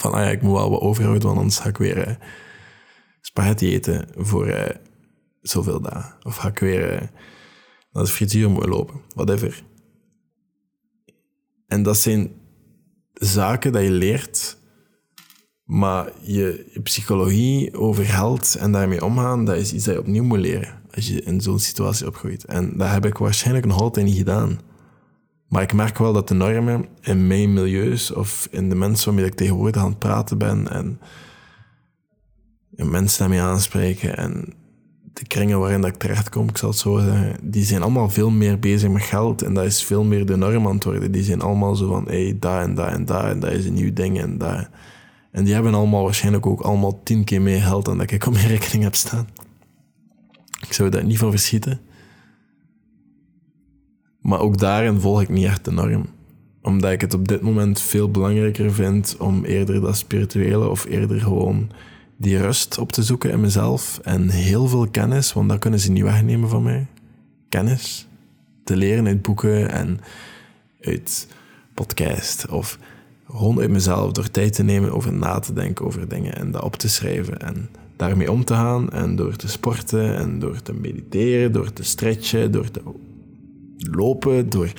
van 0.00 0.12
ah 0.12 0.30
ik 0.30 0.42
moet 0.42 0.56
wel 0.56 0.70
wat 0.70 0.80
overhouden, 0.80 1.26
want 1.26 1.38
anders 1.38 1.58
ga 1.58 1.68
ik 1.68 1.76
weer 1.76 2.08
uh, 2.08 2.14
spaghetti 3.20 3.74
eten 3.74 4.08
voor 4.16 4.48
uh, 4.48 4.64
zoveel 5.40 5.80
dagen. 5.80 6.14
Of 6.22 6.36
ga 6.36 6.48
ik 6.48 6.58
weer 6.58 6.92
uh, 6.92 7.08
naar 7.92 8.04
de 8.04 8.10
frituur 8.10 8.48
lopen, 8.48 9.00
whatever. 9.14 9.62
En 11.66 11.82
dat 11.82 11.96
zijn 11.96 12.30
zaken 13.12 13.72
dat 13.72 13.82
je 13.82 13.90
leert, 13.90 14.58
maar 15.64 16.12
je, 16.20 16.70
je 16.72 16.82
psychologie 16.82 17.74
over 17.78 18.04
geld 18.04 18.54
en 18.54 18.72
daarmee 18.72 19.04
omgaan, 19.04 19.44
dat 19.44 19.56
is 19.56 19.72
iets 19.72 19.84
dat 19.84 19.94
je 19.94 20.00
opnieuw 20.00 20.24
moet 20.24 20.38
leren 20.38 20.82
als 20.94 21.08
je 21.08 21.22
in 21.22 21.40
zo'n 21.40 21.58
situatie 21.58 22.06
opgroeit. 22.06 22.44
En 22.44 22.76
dat 22.76 22.90
heb 22.90 23.06
ik 23.06 23.18
waarschijnlijk 23.18 23.66
nog 23.66 23.80
altijd 23.80 24.06
niet 24.06 24.16
gedaan. 24.16 24.60
Maar 25.50 25.62
ik 25.62 25.72
merk 25.72 25.98
wel 25.98 26.12
dat 26.12 26.28
de 26.28 26.34
normen 26.34 26.86
in 27.00 27.26
mijn 27.26 27.52
milieus 27.52 28.12
of 28.12 28.48
in 28.50 28.68
de 28.68 28.74
mensen 28.74 29.06
waarmee 29.06 29.24
ik 29.24 29.34
tegenwoordig 29.34 29.82
aan 29.82 29.88
het 29.88 29.98
praten 29.98 30.38
ben 30.38 30.70
en, 30.70 31.00
mensen 32.90 33.18
daarmee 33.18 33.40
aanspreken 33.40 34.16
en 34.16 34.54
de 35.12 35.26
kringen 35.26 35.58
waarin 35.58 35.80
dat 35.80 35.90
ik 35.90 35.96
terechtkom, 35.96 36.48
ik 36.48 36.56
zal 36.56 36.68
het 36.68 36.78
zo 36.78 36.98
zeggen, 36.98 37.36
die 37.42 37.64
zijn 37.64 37.82
allemaal 37.82 38.10
veel 38.10 38.30
meer 38.30 38.58
bezig 38.58 38.90
met 38.90 39.02
geld 39.02 39.42
en 39.42 39.54
dat 39.54 39.64
is 39.64 39.82
veel 39.84 40.04
meer 40.04 40.26
de 40.26 40.36
norm 40.36 40.66
aan 40.66 40.74
het 40.74 40.84
worden. 40.84 41.12
Die 41.12 41.22
zijn 41.22 41.40
allemaal 41.40 41.74
zo 41.74 41.88
van, 41.88 42.04
hé, 42.08 42.24
hey, 42.24 42.36
daar 42.38 42.62
en 42.62 42.74
daar 42.74 42.92
en 42.92 43.04
daar 43.04 43.30
en 43.30 43.40
dat 43.40 43.52
is 43.52 43.66
een 43.66 43.74
nieuw 43.74 43.92
ding 43.92 44.20
en 44.20 44.38
daar. 44.38 44.70
En 45.30 45.44
die 45.44 45.54
hebben 45.54 45.74
allemaal 45.74 46.04
waarschijnlijk 46.04 46.46
ook 46.46 46.60
allemaal 46.60 47.02
tien 47.02 47.24
keer 47.24 47.42
meer 47.42 47.60
geld 47.62 47.84
dan 47.84 47.98
dat 47.98 48.10
ik 48.10 48.26
op 48.26 48.32
mijn 48.32 48.46
rekening 48.46 48.82
heb 48.82 48.94
staan. 48.94 49.28
Ik 50.60 50.72
zou 50.72 50.88
daar 50.88 51.04
niet 51.04 51.18
van 51.18 51.30
verschieten. 51.30 51.80
Maar 54.20 54.40
ook 54.40 54.58
daarin 54.58 55.00
volg 55.00 55.22
ik 55.22 55.28
niet 55.28 55.44
echt 55.44 55.64
de 55.64 55.72
norm. 55.72 56.06
Omdat 56.62 56.90
ik 56.92 57.00
het 57.00 57.14
op 57.14 57.28
dit 57.28 57.40
moment 57.40 57.80
veel 57.80 58.10
belangrijker 58.10 58.72
vind 58.72 59.16
om 59.18 59.44
eerder 59.44 59.80
dat 59.80 59.96
spirituele 59.96 60.68
of 60.68 60.84
eerder 60.84 61.20
gewoon 61.20 61.70
die 62.16 62.38
rust 62.38 62.78
op 62.78 62.92
te 62.92 63.02
zoeken 63.02 63.30
in 63.30 63.40
mezelf. 63.40 64.00
En 64.02 64.28
heel 64.28 64.66
veel 64.66 64.88
kennis, 64.88 65.32
want 65.32 65.48
dat 65.48 65.58
kunnen 65.58 65.80
ze 65.80 65.90
niet 65.90 66.02
wegnemen 66.02 66.48
van 66.48 66.62
mij. 66.62 66.86
Kennis. 67.48 68.06
Te 68.64 68.76
leren 68.76 69.06
uit 69.06 69.22
boeken 69.22 69.70
en 69.70 70.00
uit 70.80 71.28
podcast. 71.74 72.48
Of 72.48 72.78
gewoon 73.30 73.60
uit 73.60 73.70
mezelf 73.70 74.12
door 74.12 74.30
tijd 74.30 74.52
te 74.52 74.62
nemen 74.62 74.92
over 74.92 75.12
na 75.12 75.38
te 75.38 75.52
denken 75.52 75.86
over 75.86 76.08
dingen 76.08 76.36
en 76.36 76.50
dat 76.50 76.62
op 76.62 76.76
te 76.76 76.88
schrijven. 76.88 77.40
En 77.40 77.68
daarmee 77.96 78.32
om 78.32 78.44
te 78.44 78.54
gaan. 78.54 78.90
En 78.90 79.16
door 79.16 79.36
te 79.36 79.48
sporten 79.48 80.16
en 80.16 80.38
door 80.38 80.62
te 80.62 80.72
mediteren, 80.72 81.52
door 81.52 81.72
te 81.72 81.82
stretchen, 81.82 82.52
door 82.52 82.70
te 82.70 82.80
lopen, 83.90 84.50
door 84.50 84.72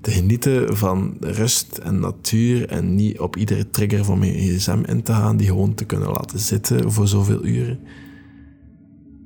te 0.00 0.10
genieten 0.10 0.76
van 0.76 1.16
rust 1.20 1.76
en 1.76 2.00
natuur 2.00 2.68
en 2.68 2.94
niet 2.94 3.18
op 3.18 3.36
iedere 3.36 3.70
trigger 3.70 4.04
van 4.04 4.18
mijn 4.18 4.34
gsm 4.34 4.82
in 4.86 5.02
te 5.02 5.12
gaan, 5.12 5.36
die 5.36 5.46
gewoon 5.46 5.74
te 5.74 5.84
kunnen 5.84 6.10
laten 6.10 6.38
zitten 6.38 6.92
voor 6.92 7.08
zoveel 7.08 7.44
uren. 7.44 7.80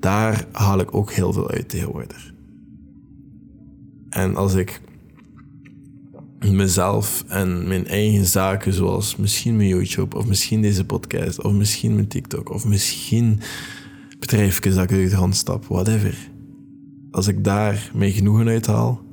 Daar 0.00 0.46
haal 0.52 0.78
ik 0.78 0.94
ook 0.94 1.12
heel 1.12 1.32
veel 1.32 1.50
uit 1.50 1.68
tegenwoordig. 1.68 2.32
En 4.10 4.36
als 4.36 4.54
ik 4.54 4.80
mezelf 6.40 7.24
en 7.28 7.68
mijn 7.68 7.86
eigen 7.86 8.26
zaken, 8.26 8.72
zoals 8.72 9.16
misschien 9.16 9.56
mijn 9.56 9.68
YouTube, 9.68 10.16
of 10.16 10.26
misschien 10.26 10.62
deze 10.62 10.84
podcast, 10.84 11.42
of 11.42 11.52
misschien 11.52 11.94
mijn 11.94 12.08
TikTok, 12.08 12.50
of 12.50 12.64
misschien 12.66 13.40
bedrijfjes 14.18 14.74
dat 14.74 14.84
ik 14.84 14.92
uit 14.92 15.10
de 15.10 15.16
hand 15.16 15.36
stap, 15.36 15.64
whatever. 15.64 16.30
Als 17.10 17.26
ik 17.26 17.44
daar 17.44 17.90
mijn 17.94 18.12
genoegen 18.12 18.48
uithaal, 18.48 19.06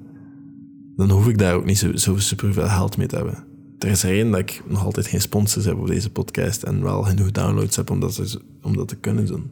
dan 0.96 1.10
hoef 1.10 1.28
ik 1.28 1.38
daar 1.38 1.54
ook 1.54 1.66
niet 1.66 1.78
zo, 1.78 1.96
zo 1.96 2.18
super 2.18 2.54
veel 2.54 2.68
geld 2.68 2.98
mee 2.98 3.08
te 3.08 3.16
hebben. 3.16 3.44
Er 3.80 3.88
is 3.88 4.04
er 4.04 4.10
één 4.10 4.32
dat 4.32 4.40
ik 4.40 4.64
nog 4.68 4.84
altijd 4.86 5.08
geen 5.08 5.22
sponsors 5.22 5.66
heb 5.66 5.78
op 5.78 5.88
deze 5.88 6.12
podcast 6.12 6.64
en 6.64 6.84
wel 6.84 7.04
genoeg 7.04 7.32
downloads 7.32 7.76
heb 7.76 7.90
om 7.90 8.00
dat, 8.00 8.40
om 8.62 8.76
dat 8.76 8.88
te 8.88 8.96
kunnen 8.96 9.26
doen. 9.26 9.52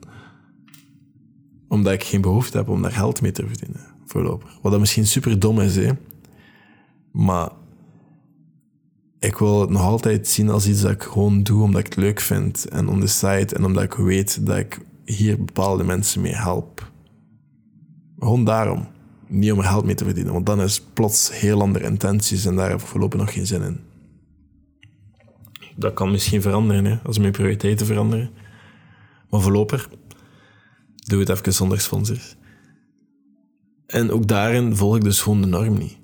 Omdat 1.67 1.93
ik 1.93 2.03
geen 2.03 2.21
behoefte 2.21 2.57
heb 2.57 2.69
om 2.69 2.81
daar 2.81 2.91
geld 2.91 3.21
mee 3.21 3.31
te 3.31 3.47
verdienen, 3.47 3.85
voorlopig. 4.05 4.57
Wat 4.61 4.71
dat 4.71 4.79
misschien 4.79 5.07
super 5.07 5.39
dom 5.39 5.59
is, 5.59 5.75
hè. 5.75 5.89
Maar 7.11 7.49
ik 9.19 9.37
wil 9.37 9.61
het 9.61 9.69
nog 9.69 9.81
altijd 9.81 10.27
zien 10.27 10.49
als 10.49 10.67
iets 10.67 10.81
dat 10.81 10.91
ik 10.91 11.03
gewoon 11.03 11.43
doe 11.43 11.63
omdat 11.63 11.79
ik 11.79 11.85
het 11.85 11.95
leuk 11.95 12.19
vind 12.19 12.67
en 12.69 12.87
on 12.87 12.99
the 12.99 13.07
side 13.07 13.55
en 13.55 13.65
omdat 13.65 13.83
ik 13.83 13.93
weet 13.93 14.45
dat 14.45 14.57
ik 14.57 14.79
hier 15.05 15.43
bepaalde 15.43 15.83
mensen 15.83 16.21
mee 16.21 16.35
help. 16.35 16.91
Gewoon 18.19 18.45
daarom 18.45 18.87
Niet 19.33 19.51
om 19.51 19.57
er 19.57 19.63
geld 19.63 19.85
mee 19.85 19.95
te 19.95 20.03
verdienen, 20.03 20.33
want 20.33 20.45
dan 20.45 20.61
is 20.61 20.81
plots 20.81 21.39
heel 21.39 21.61
andere 21.61 21.85
intenties 21.85 22.45
en 22.45 22.55
daar 22.55 22.69
heb 22.69 22.79
ik 22.79 22.85
voorlopig 22.85 23.19
nog 23.19 23.33
geen 23.33 23.45
zin 23.45 23.61
in. 23.61 23.79
Dat 25.75 25.93
kan 25.93 26.11
misschien 26.11 26.41
veranderen, 26.41 26.85
hè, 26.85 26.97
als 27.03 27.17
mijn 27.17 27.31
prioriteiten 27.31 27.85
veranderen. 27.85 28.31
Maar 29.29 29.41
voorlopig 29.41 29.89
doe 30.95 31.19
het 31.19 31.29
even 31.29 31.53
zonder 31.53 31.79
sponsors. 31.79 32.35
En 33.85 34.11
ook 34.11 34.27
daarin 34.27 34.75
volg 34.75 34.95
ik 34.95 35.03
dus 35.03 35.21
gewoon 35.21 35.41
de 35.41 35.47
norm 35.47 35.77
niet. 35.77 35.97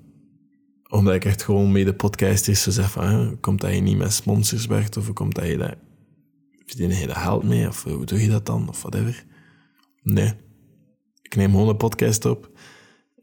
Omdat 0.89 1.13
ik 1.13 1.25
echt 1.25 1.43
gewoon 1.43 1.71
met 1.71 1.85
de 1.85 1.93
podcasters 1.93 2.61
zo 2.61 2.71
zeg 2.71 2.91
van, 2.91 3.37
komt 3.39 3.61
dat 3.61 3.73
je 3.73 3.81
niet 3.81 3.97
met 3.97 4.13
sponsors 4.13 4.65
werkt, 4.65 4.97
of 4.97 5.13
komt 5.13 5.35
dat 5.35 5.47
je 5.47 5.57
daar, 5.57 5.77
verdien 6.65 6.89
je 6.89 7.15
geld 7.15 7.43
mee, 7.43 7.67
of 7.67 7.83
hoe 7.83 8.05
doe 8.05 8.21
je 8.21 8.29
dat 8.29 8.45
dan, 8.45 8.69
of 8.69 8.81
whatever. 8.81 9.25
Nee. 10.01 10.33
Ik 11.21 11.35
neem 11.35 11.51
gewoon 11.51 11.69
een 11.69 11.77
podcast 11.77 12.25
op 12.25 12.51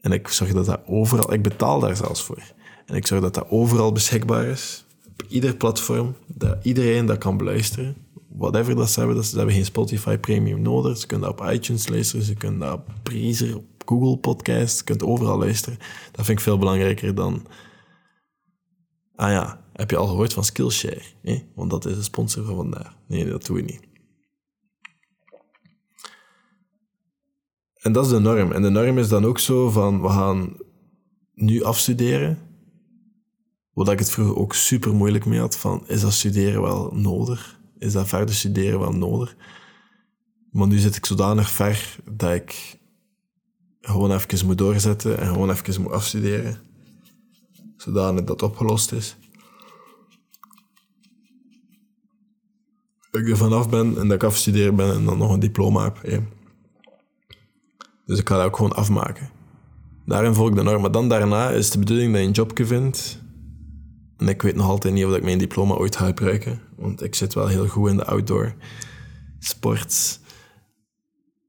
en 0.07 0.13
ik 0.13 0.27
zorg 0.27 0.53
dat 0.53 0.65
dat 0.65 0.81
overal, 0.85 1.33
ik 1.33 1.41
betaal 1.41 1.79
daar 1.79 1.95
zelfs 1.95 2.23
voor. 2.23 2.43
En 2.85 2.95
ik 2.95 3.07
zorg 3.07 3.21
dat 3.21 3.33
dat 3.33 3.49
overal 3.49 3.91
beschikbaar 3.91 4.45
is, 4.45 4.85
op 5.07 5.23
ieder 5.27 5.55
platform, 5.55 6.15
dat 6.27 6.57
iedereen 6.61 7.05
dat 7.05 7.17
kan 7.17 7.37
beluisteren. 7.37 7.95
Whatever 8.29 8.75
dat 8.75 8.89
ze 8.89 8.99
hebben, 8.99 9.15
dat 9.15 9.25
ze, 9.25 9.31
ze 9.31 9.37
hebben 9.37 9.55
geen 9.55 9.65
Spotify 9.65 10.17
Premium 10.17 10.61
nodig. 10.61 10.97
Ze 10.97 11.07
kunnen 11.07 11.29
dat 11.29 11.39
op 11.39 11.51
iTunes 11.51 11.87
luisteren, 11.87 12.25
ze 12.25 12.33
kunnen 12.33 12.59
dat 12.59 12.73
op 12.73 12.89
Breezer, 13.03 13.55
op 13.55 13.65
Google 13.85 14.17
Podcast, 14.17 14.77
je 14.77 14.83
kunt 14.83 15.03
overal 15.03 15.37
luisteren. 15.37 15.79
Dat 16.11 16.25
vind 16.25 16.37
ik 16.37 16.43
veel 16.43 16.57
belangrijker 16.57 17.15
dan... 17.15 17.45
Ah 19.15 19.29
ja, 19.29 19.63
heb 19.73 19.89
je 19.89 19.97
al 19.97 20.07
gehoord 20.07 20.33
van 20.33 20.43
Skillshare? 20.43 21.01
Want 21.55 21.69
dat 21.69 21.85
is 21.85 21.95
de 21.95 22.03
sponsor 22.03 22.45
van 22.45 22.55
vandaag. 22.55 22.95
Nee, 23.07 23.25
dat 23.25 23.45
doe 23.45 23.57
je 23.57 23.63
niet. 23.63 23.81
En 27.87 27.93
dat 27.93 28.05
is 28.05 28.11
de 28.11 28.19
norm. 28.19 28.51
En 28.51 28.61
de 28.61 28.69
norm 28.69 28.97
is 28.97 29.09
dan 29.09 29.25
ook 29.25 29.39
zo 29.39 29.69
van, 29.69 30.01
we 30.01 30.09
gaan 30.09 30.57
nu 31.33 31.63
afstuderen. 31.63 32.39
Wat 33.73 33.89
ik 33.89 33.99
het 33.99 34.11
vroeger 34.11 34.37
ook 34.37 34.53
super 34.53 34.93
moeilijk 34.93 35.25
mee 35.25 35.39
had, 35.39 35.57
van, 35.57 35.83
is 35.87 36.01
dat 36.01 36.13
studeren 36.13 36.61
wel 36.61 36.91
nodig? 36.93 37.59
Is 37.77 37.93
dat 37.93 38.07
verder 38.07 38.35
studeren 38.35 38.79
wel 38.79 38.91
nodig? 38.91 39.35
Maar 40.51 40.67
nu 40.67 40.77
zit 40.77 40.95
ik 40.95 41.05
zodanig 41.05 41.49
ver 41.49 41.97
dat 42.11 42.33
ik 42.33 42.77
gewoon 43.81 44.11
even 44.11 44.45
moet 44.45 44.57
doorzetten 44.57 45.17
en 45.19 45.27
gewoon 45.27 45.49
even 45.49 45.81
moet 45.81 45.91
afstuderen. 45.91 46.59
Zodanig 47.77 48.23
dat 48.23 48.41
opgelost 48.41 48.91
is. 48.91 49.17
Dat 53.11 53.21
ik 53.21 53.29
er 53.29 53.37
vanaf 53.37 53.69
ben 53.69 53.97
en 53.97 54.07
dat 54.07 54.15
ik 54.15 54.23
afstuderen 54.23 54.75
ben 54.75 54.93
en 54.93 55.05
dan 55.05 55.17
nog 55.17 55.33
een 55.33 55.39
diploma 55.39 55.93
heb. 56.01 56.35
Dus 58.07 58.19
ik 58.19 58.27
ga 58.27 58.37
dat 58.37 58.45
ook 58.45 58.55
gewoon 58.55 58.73
afmaken. 58.73 59.29
Daarin 60.05 60.33
volg 60.33 60.49
ik 60.49 60.55
de 60.55 60.63
norm. 60.63 60.81
Maar 60.81 60.91
dan 60.91 61.09
daarna 61.09 61.49
is 61.49 61.69
de 61.69 61.79
bedoeling 61.79 62.11
dat 62.11 62.21
je 62.21 62.27
een 62.27 62.33
jobje 62.33 62.65
vindt. 62.65 63.21
En 64.17 64.27
ik 64.27 64.41
weet 64.41 64.55
nog 64.55 64.67
altijd 64.67 64.93
niet 64.93 65.05
of 65.05 65.15
ik 65.15 65.23
mijn 65.23 65.37
diploma 65.37 65.73
ooit 65.73 65.95
ga 65.95 66.05
gebruiken. 66.05 66.61
Want 66.75 67.03
ik 67.03 67.15
zit 67.15 67.33
wel 67.33 67.47
heel 67.47 67.67
goed 67.67 67.89
in 67.89 67.97
de 67.97 68.05
outdoor 68.05 68.53
sports. 69.39 70.19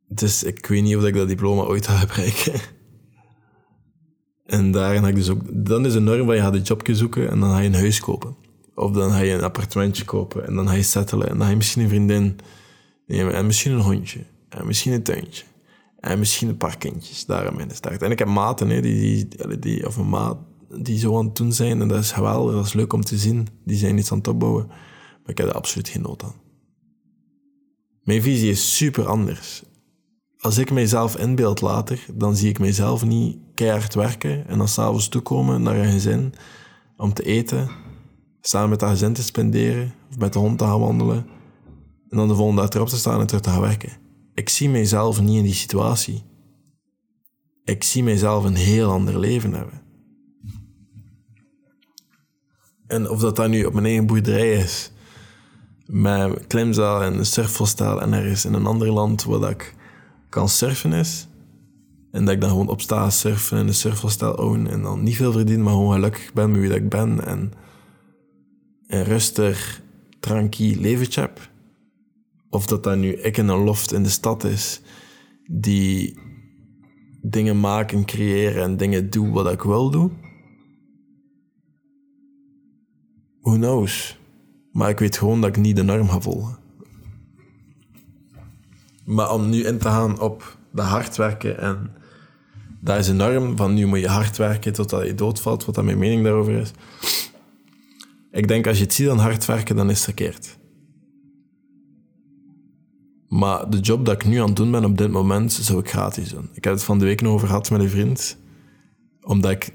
Dus 0.09 0.43
ik 0.43 0.67
weet 0.67 0.83
niet 0.83 0.97
of 0.97 1.05
ik 1.05 1.15
dat 1.15 1.29
diploma 1.29 1.63
ooit 1.63 1.87
ga 1.87 1.97
gebruiken. 1.97 2.61
En 4.47 4.71
daarin 4.71 5.03
ga 5.03 5.09
ik 5.09 5.15
dus 5.15 5.29
ook... 5.29 5.43
Dan 5.53 5.87
is 5.87 5.93
de 5.93 6.01
norm 6.01 6.27
van 6.27 6.35
je 6.35 6.41
gaat 6.41 6.55
een 6.55 6.63
jobje 6.63 6.95
zoeken 6.95 7.31
en 7.31 7.41
dan 7.41 7.51
ga 7.51 7.59
je 7.59 7.69
een 7.69 7.75
huis 7.75 8.01
kopen. 8.01 8.37
Of 8.75 8.93
dan 8.93 9.11
ga 9.11 9.19
je 9.19 9.33
een 9.33 9.43
appartementje 9.43 10.05
kopen 10.05 10.47
en 10.47 10.55
dan 10.55 10.69
ga 10.69 10.75
je 10.75 10.83
settelen. 10.83 11.29
En 11.29 11.37
dan 11.37 11.43
ga 11.43 11.51
je 11.51 11.57
misschien 11.57 11.83
een 11.83 11.89
vriendin 11.89 12.39
nemen 13.07 13.35
en 13.35 13.47
misschien 13.47 13.73
een 13.73 13.81
hondje. 13.81 14.25
En 14.49 14.67
misschien 14.67 14.93
een 14.93 15.03
tuintje. 15.03 15.45
En 15.99 16.19
misschien 16.19 16.49
een 16.49 16.57
paar 16.57 16.79
kindjes 16.79 17.27
daarom 17.27 17.59
in 17.59 17.69
de 17.69 17.75
start. 17.75 18.03
En 18.03 18.11
ik 18.11 18.19
heb 18.19 18.29
maten, 18.29 18.69
hè, 18.69 18.81
die, 18.81 19.29
die, 19.29 19.59
die, 19.59 19.87
of 19.87 19.97
een 19.97 20.09
maat 20.09 20.39
die 20.83 20.99
zo 20.99 21.19
aan 21.19 21.25
het 21.25 21.37
doen 21.37 21.53
zijn. 21.53 21.81
En 21.81 21.89
dat 21.89 21.99
is 21.99 22.13
geweldig, 22.13 22.55
dat 22.55 22.67
is 22.67 22.73
leuk 22.73 22.93
om 22.93 23.05
te 23.05 23.17
zien. 23.17 23.49
Die 23.65 23.77
zijn 23.77 23.99
iets 23.99 24.13
aan 24.13 24.19
het 24.19 24.29
opbouwen. 24.29 24.67
Maar 24.67 25.31
ik 25.31 25.39
heb 25.39 25.47
er 25.47 25.55
absoluut 25.55 25.89
geen 25.89 26.03
nood 26.03 26.23
aan. 26.23 26.35
Mijn 28.03 28.23
visie 28.23 28.51
is 28.51 28.77
super 28.77 29.07
anders 29.07 29.63
als 30.39 30.59
ik 30.59 30.71
mijzelf 30.71 31.17
inbeeld 31.17 31.61
later, 31.61 32.07
dan 32.15 32.37
zie 32.37 32.49
ik 32.49 32.59
mijzelf 32.59 33.05
niet 33.05 33.39
keihard 33.55 33.95
werken 33.95 34.49
en 34.49 34.59
dan 34.59 34.69
s'avonds 34.69 35.09
toekomen 35.09 35.63
naar 35.63 35.77
een 35.77 35.93
gezin 35.93 36.35
om 36.97 37.13
te 37.13 37.23
eten, 37.23 37.71
samen 38.41 38.69
met 38.69 38.81
dat 38.81 38.89
gezin 38.89 39.13
te 39.13 39.23
spenderen 39.23 39.95
of 40.11 40.19
met 40.19 40.33
de 40.33 40.39
hond 40.39 40.59
te 40.59 40.65
gaan 40.65 40.81
wandelen 40.81 41.27
en 42.09 42.17
dan 42.17 42.29
de 42.29 42.35
volgende 42.35 42.61
dag 42.61 42.71
erop 42.71 42.89
te 42.89 42.97
staan 42.97 43.21
en 43.21 43.27
terug 43.27 43.43
te 43.43 43.51
gaan 43.51 43.61
werken. 43.61 44.08
Ik 44.39 44.49
zie 44.49 44.71
mijzelf 44.71 45.21
niet 45.21 45.37
in 45.37 45.43
die 45.43 45.55
situatie. 45.55 46.23
Ik 47.65 47.85
zie 47.85 48.03
mijzelf 48.03 48.45
een 48.45 48.55
heel 48.55 48.91
ander 48.91 49.19
leven 49.19 49.53
hebben. 49.53 49.83
En 52.87 53.11
of 53.11 53.21
dat 53.21 53.37
dan 53.37 53.51
nu 53.51 53.65
op 53.65 53.73
mijn 53.73 53.85
eigen 53.85 54.07
boerderij 54.07 54.53
is, 54.53 54.91
met 55.87 56.47
klimzaal 56.47 57.03
en 57.03 57.19
een 57.19 57.27
surfvostel 57.27 58.01
en 58.01 58.13
ergens 58.13 58.45
in 58.45 58.53
een 58.53 58.67
ander 58.67 58.93
land 58.93 59.25
waar 59.25 59.51
ik 59.51 59.75
kan 60.29 60.49
surfen 60.49 60.93
is. 60.93 61.29
En 62.11 62.25
dat 62.25 62.35
ik 62.35 62.41
dan 62.41 62.51
gewoon 62.51 62.69
opsta 62.69 63.11
surfen 63.11 63.59
en 63.59 63.67
een 63.67 63.75
surfhostel 63.75 64.35
own. 64.35 64.67
En 64.67 64.83
dan 64.83 65.03
niet 65.03 65.17
veel 65.17 65.33
verdien, 65.33 65.63
maar 65.63 65.73
gewoon 65.73 65.93
gelukkig 65.93 66.33
ben 66.33 66.51
met 66.51 66.61
wie 66.61 66.69
dat 66.69 66.79
ik 66.79 66.89
ben. 66.89 67.27
En 67.27 67.53
een 68.87 69.05
rustig, 69.05 69.81
tranquil 70.21 70.81
leventje 70.81 71.21
heb. 71.21 71.57
Of 72.51 72.67
dat 72.67 72.83
dat 72.83 72.97
nu 72.97 73.13
ik 73.13 73.37
in 73.37 73.49
een 73.49 73.65
loft 73.65 73.93
in 73.93 74.03
de 74.03 74.09
stad 74.09 74.45
is, 74.45 74.81
die 75.51 76.19
dingen 77.23 77.61
maken, 77.61 78.05
creëren 78.05 78.63
en 78.63 78.77
dingen 78.77 79.11
doen 79.11 79.33
wat 79.33 79.53
ik 79.53 79.63
wil 79.63 79.91
doen. 79.91 80.13
Who 83.41 83.57
knows? 83.57 84.19
Maar 84.73 84.89
ik 84.89 84.99
weet 84.99 85.19
gewoon 85.19 85.41
dat 85.41 85.57
ik 85.57 85.63
niet 85.63 85.77
de 85.77 85.83
norm 85.83 86.09
ga 86.09 86.21
volgen. 86.21 86.59
Maar 89.05 89.33
om 89.33 89.49
nu 89.49 89.65
in 89.65 89.79
te 89.79 89.89
gaan 89.89 90.21
op 90.21 90.59
de 90.71 90.83
hard 90.83 91.17
werken 91.17 91.59
en 91.59 91.97
dat 92.81 92.99
is 92.99 93.09
een 93.09 93.17
norm 93.17 93.57
van 93.57 93.75
nu 93.75 93.87
moet 93.87 94.01
je 94.01 94.09
hard 94.09 94.37
werken 94.37 94.73
totdat 94.73 95.07
je 95.07 95.15
doodvalt, 95.15 95.65
wat 95.65 95.75
dat 95.75 95.85
mijn 95.85 95.99
mening 95.99 96.25
daarover 96.25 96.53
is. 96.53 96.71
Ik 98.31 98.49
denk 98.49 98.67
als 98.67 98.77
je 98.77 98.85
het 98.85 98.93
ziet 98.93 99.09
aan 99.09 99.19
hard 99.19 99.45
werken, 99.45 99.77
dan 99.77 99.91
is 99.91 99.97
het 99.97 100.05
verkeerd. 100.05 100.58
Maar 103.29 103.71
de 103.71 103.79
job 103.79 104.05
dat 104.05 104.15
ik 104.15 104.25
nu 104.25 104.37
aan 104.41 104.47
het 104.47 104.57
doen 104.57 104.71
ben 104.71 104.85
op 104.85 104.99
dit 104.99 105.11
moment, 105.11 105.53
zou 105.53 105.79
ik 105.79 105.91
gratis 105.91 106.29
doen. 106.29 106.49
Ik 106.53 106.65
heb 106.65 106.73
het 106.73 106.85
van 106.85 106.99
de 106.99 107.05
week 107.05 107.21
nog 107.21 107.33
over 107.33 107.47
gehad 107.47 107.71
met 107.71 107.81
een 107.81 107.91
vriend. 107.91 108.37
Omdat 109.23 109.51
ik... 109.51 109.73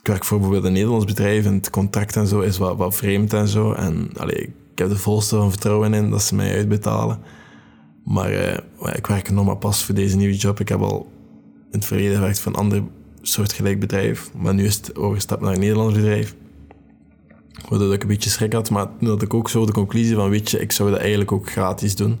Ik 0.00 0.10
werk 0.10 0.24
voor 0.24 0.38
bijvoorbeeld 0.38 0.66
een 0.66 0.72
Nederlands 0.72 1.04
bedrijf 1.04 1.44
en 1.44 1.54
het 1.54 1.70
contract 1.70 2.16
en 2.16 2.26
zo 2.26 2.40
is 2.40 2.58
wat, 2.58 2.76
wat 2.76 2.94
vreemd 2.94 3.32
en 3.32 3.48
zo. 3.48 3.72
En 3.72 4.10
allee, 4.16 4.42
ik 4.72 4.78
heb 4.78 4.90
er 4.90 4.98
volste 4.98 5.36
van 5.36 5.50
vertrouwen 5.50 5.94
in 5.94 6.10
dat 6.10 6.22
ze 6.22 6.34
mij 6.34 6.56
uitbetalen. 6.56 7.18
Maar 8.04 8.32
uh, 8.32 8.94
ik 8.94 9.06
werk 9.06 9.30
nog 9.30 9.46
maar 9.46 9.56
pas 9.56 9.84
voor 9.84 9.94
deze 9.94 10.16
nieuwe 10.16 10.36
job. 10.36 10.60
Ik 10.60 10.68
heb 10.68 10.80
al 10.80 11.12
in 11.70 11.78
het 11.78 11.84
verleden 11.84 12.14
gewerkt 12.14 12.40
voor 12.40 12.52
een 12.52 12.58
ander 12.58 12.82
soortgelijk 13.22 13.80
bedrijf. 13.80 14.30
Maar 14.34 14.54
nu 14.54 14.64
is 14.64 14.76
het 14.76 14.96
overgestapt 14.96 15.42
naar 15.42 15.52
een 15.52 15.60
Nederlands 15.60 15.94
bedrijf. 15.94 16.34
Waardoor 17.68 17.92
ik 17.92 18.02
een 18.02 18.08
beetje 18.08 18.30
schrik 18.30 18.52
had. 18.52 18.70
Maar 18.70 18.88
toen 18.98 19.08
had 19.08 19.22
ik 19.22 19.34
ook 19.34 19.48
zo 19.48 19.66
de 19.66 19.72
conclusie 19.72 20.14
van, 20.14 20.30
weet 20.30 20.50
je, 20.50 20.60
ik 20.60 20.72
zou 20.72 20.90
dat 20.90 20.98
eigenlijk 20.98 21.32
ook 21.32 21.50
gratis 21.50 21.96
doen. 21.96 22.18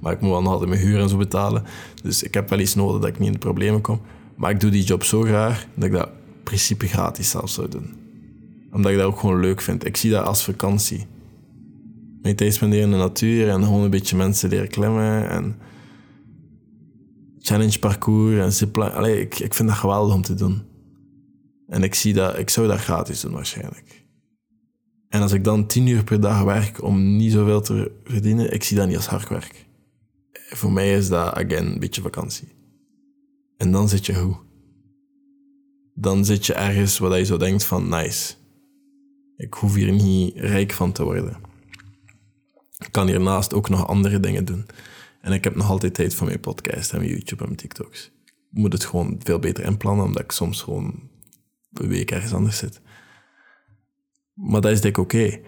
Maar 0.00 0.12
ik 0.12 0.20
moet 0.20 0.30
wel 0.30 0.42
nog 0.42 0.52
altijd 0.52 0.70
mijn 0.70 0.80
huur 0.80 1.00
en 1.00 1.08
zo 1.08 1.16
betalen. 1.16 1.64
Dus 2.02 2.22
ik 2.22 2.34
heb 2.34 2.48
wel 2.48 2.58
iets 2.58 2.74
nodig 2.74 3.00
dat 3.00 3.08
ik 3.08 3.18
niet 3.18 3.26
in 3.26 3.32
de 3.32 3.38
problemen 3.38 3.80
kom. 3.80 4.00
Maar 4.36 4.50
ik 4.50 4.60
doe 4.60 4.70
die 4.70 4.84
job 4.84 5.04
zo 5.04 5.22
graag 5.22 5.66
dat 5.74 5.84
ik 5.84 5.92
dat 5.92 6.06
in 6.06 6.42
principe 6.42 6.86
gratis 6.86 7.30
zelf 7.30 7.50
zou 7.50 7.68
doen. 7.68 7.92
Omdat 8.72 8.90
ik 8.90 8.96
dat 8.96 9.06
ook 9.06 9.18
gewoon 9.18 9.40
leuk 9.40 9.60
vind. 9.60 9.86
Ik 9.86 9.96
zie 9.96 10.10
dat 10.10 10.24
als 10.24 10.44
vakantie 10.44 11.06
mijn 12.22 12.36
tijd 12.36 12.54
spenderen 12.54 12.84
in 12.84 12.90
de 12.90 12.96
natuur 12.96 13.48
en 13.48 13.64
gewoon 13.64 13.82
een 13.82 13.90
beetje 13.90 14.16
mensen 14.16 14.48
leren 14.48 14.68
klimmen 14.68 15.28
en 15.28 15.56
challenge 17.38 17.78
parcours 17.78 18.38
en 18.38 18.52
zipline. 18.52 18.90
Allee, 18.90 19.20
ik, 19.20 19.38
ik 19.38 19.54
vind 19.54 19.68
dat 19.68 19.78
geweldig 19.78 20.14
om 20.14 20.22
te 20.22 20.34
doen. 20.34 20.62
En 21.66 21.82
ik 21.82 21.94
zie 21.94 22.14
dat, 22.14 22.38
ik 22.38 22.50
zou 22.50 22.66
dat 22.66 22.78
gratis 22.78 23.20
doen 23.20 23.32
waarschijnlijk. 23.32 24.04
En 25.08 25.22
als 25.22 25.32
ik 25.32 25.44
dan 25.44 25.66
tien 25.66 25.86
uur 25.86 26.04
per 26.04 26.20
dag 26.20 26.42
werk 26.42 26.82
om 26.82 27.16
niet 27.16 27.32
zoveel 27.32 27.60
te 27.60 27.92
verdienen, 28.04 28.52
ik 28.52 28.62
zie 28.62 28.76
dat 28.76 28.86
niet 28.86 28.96
als 28.96 29.06
hard 29.06 29.28
werk. 29.28 29.66
Voor 30.52 30.72
mij 30.72 30.96
is 30.96 31.08
dat, 31.08 31.34
again, 31.34 31.66
een 31.66 31.78
beetje 31.78 32.02
vakantie. 32.02 32.48
En 33.56 33.72
dan 33.72 33.88
zit 33.88 34.06
je 34.06 34.18
hoe? 34.18 34.36
Dan 35.94 36.24
zit 36.24 36.46
je 36.46 36.54
ergens 36.54 36.98
waar 36.98 37.18
je 37.18 37.24
zo 37.24 37.36
denkt 37.36 37.64
van, 37.64 37.88
nice. 37.88 38.34
Ik 39.36 39.54
hoef 39.54 39.74
hier 39.74 39.92
niet 39.92 40.36
rijk 40.36 40.72
van 40.72 40.92
te 40.92 41.04
worden. 41.04 41.36
Ik 42.78 42.92
kan 42.92 43.06
hiernaast 43.06 43.54
ook 43.54 43.68
nog 43.68 43.86
andere 43.86 44.20
dingen 44.20 44.44
doen. 44.44 44.66
En 45.20 45.32
ik 45.32 45.44
heb 45.44 45.54
nog 45.56 45.70
altijd 45.70 45.94
tijd 45.94 46.14
voor 46.14 46.26
mijn 46.26 46.40
podcast 46.40 46.92
en 46.92 46.98
mijn 46.98 47.10
YouTube 47.10 47.40
en 47.40 47.46
mijn 47.46 47.60
TikToks. 47.60 48.12
Ik 48.24 48.58
moet 48.58 48.72
het 48.72 48.84
gewoon 48.84 49.20
veel 49.22 49.38
beter 49.38 49.64
inplannen, 49.64 50.04
omdat 50.04 50.22
ik 50.22 50.32
soms 50.32 50.62
gewoon 50.62 51.08
een 51.72 51.88
week 51.88 52.10
ergens 52.10 52.32
anders 52.32 52.58
zit. 52.58 52.80
Maar 54.34 54.60
dat 54.60 54.72
is 54.72 54.80
denk 54.80 54.96
ik 54.96 55.02
oké. 55.02 55.40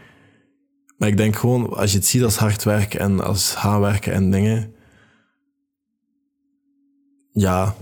Maar 0.97 1.09
ik 1.09 1.17
denk 1.17 1.37
gewoon, 1.37 1.71
als 1.71 1.91
je 1.91 1.97
het 1.97 2.07
ziet 2.07 2.23
als 2.23 2.37
hard 2.37 2.65
werken 2.65 3.01
en 3.01 3.21
als 3.21 3.55
haarwerken 3.55 4.13
en 4.13 4.31
dingen, 4.31 4.75
ja, 7.33 7.77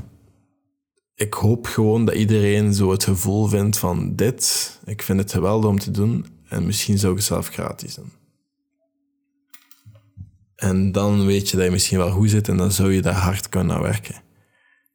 ik 1.14 1.34
hoop 1.34 1.66
gewoon 1.66 2.04
dat 2.04 2.14
iedereen 2.14 2.74
zo 2.74 2.90
het 2.90 3.04
gevoel 3.04 3.46
vindt 3.46 3.78
van 3.78 4.16
dit, 4.16 4.78
ik 4.84 5.02
vind 5.02 5.18
het 5.18 5.32
geweldig 5.32 5.70
om 5.70 5.78
te 5.78 5.90
doen 5.90 6.26
en 6.48 6.66
misschien 6.66 6.98
zou 6.98 7.12
ik 7.12 7.18
het 7.18 7.26
zelf 7.26 7.48
gratis 7.48 7.94
doen. 7.94 8.12
En 10.56 10.92
dan 10.92 11.26
weet 11.26 11.50
je 11.50 11.56
dat 11.56 11.66
je 11.66 11.72
misschien 11.72 11.98
wel 11.98 12.10
goed 12.10 12.30
zit 12.30 12.48
en 12.48 12.56
dan 12.56 12.72
zou 12.72 12.92
je 12.92 13.02
daar 13.02 13.14
hard 13.14 13.48
kunnen 13.48 13.76
aan 13.76 13.82
werken. 13.82 14.22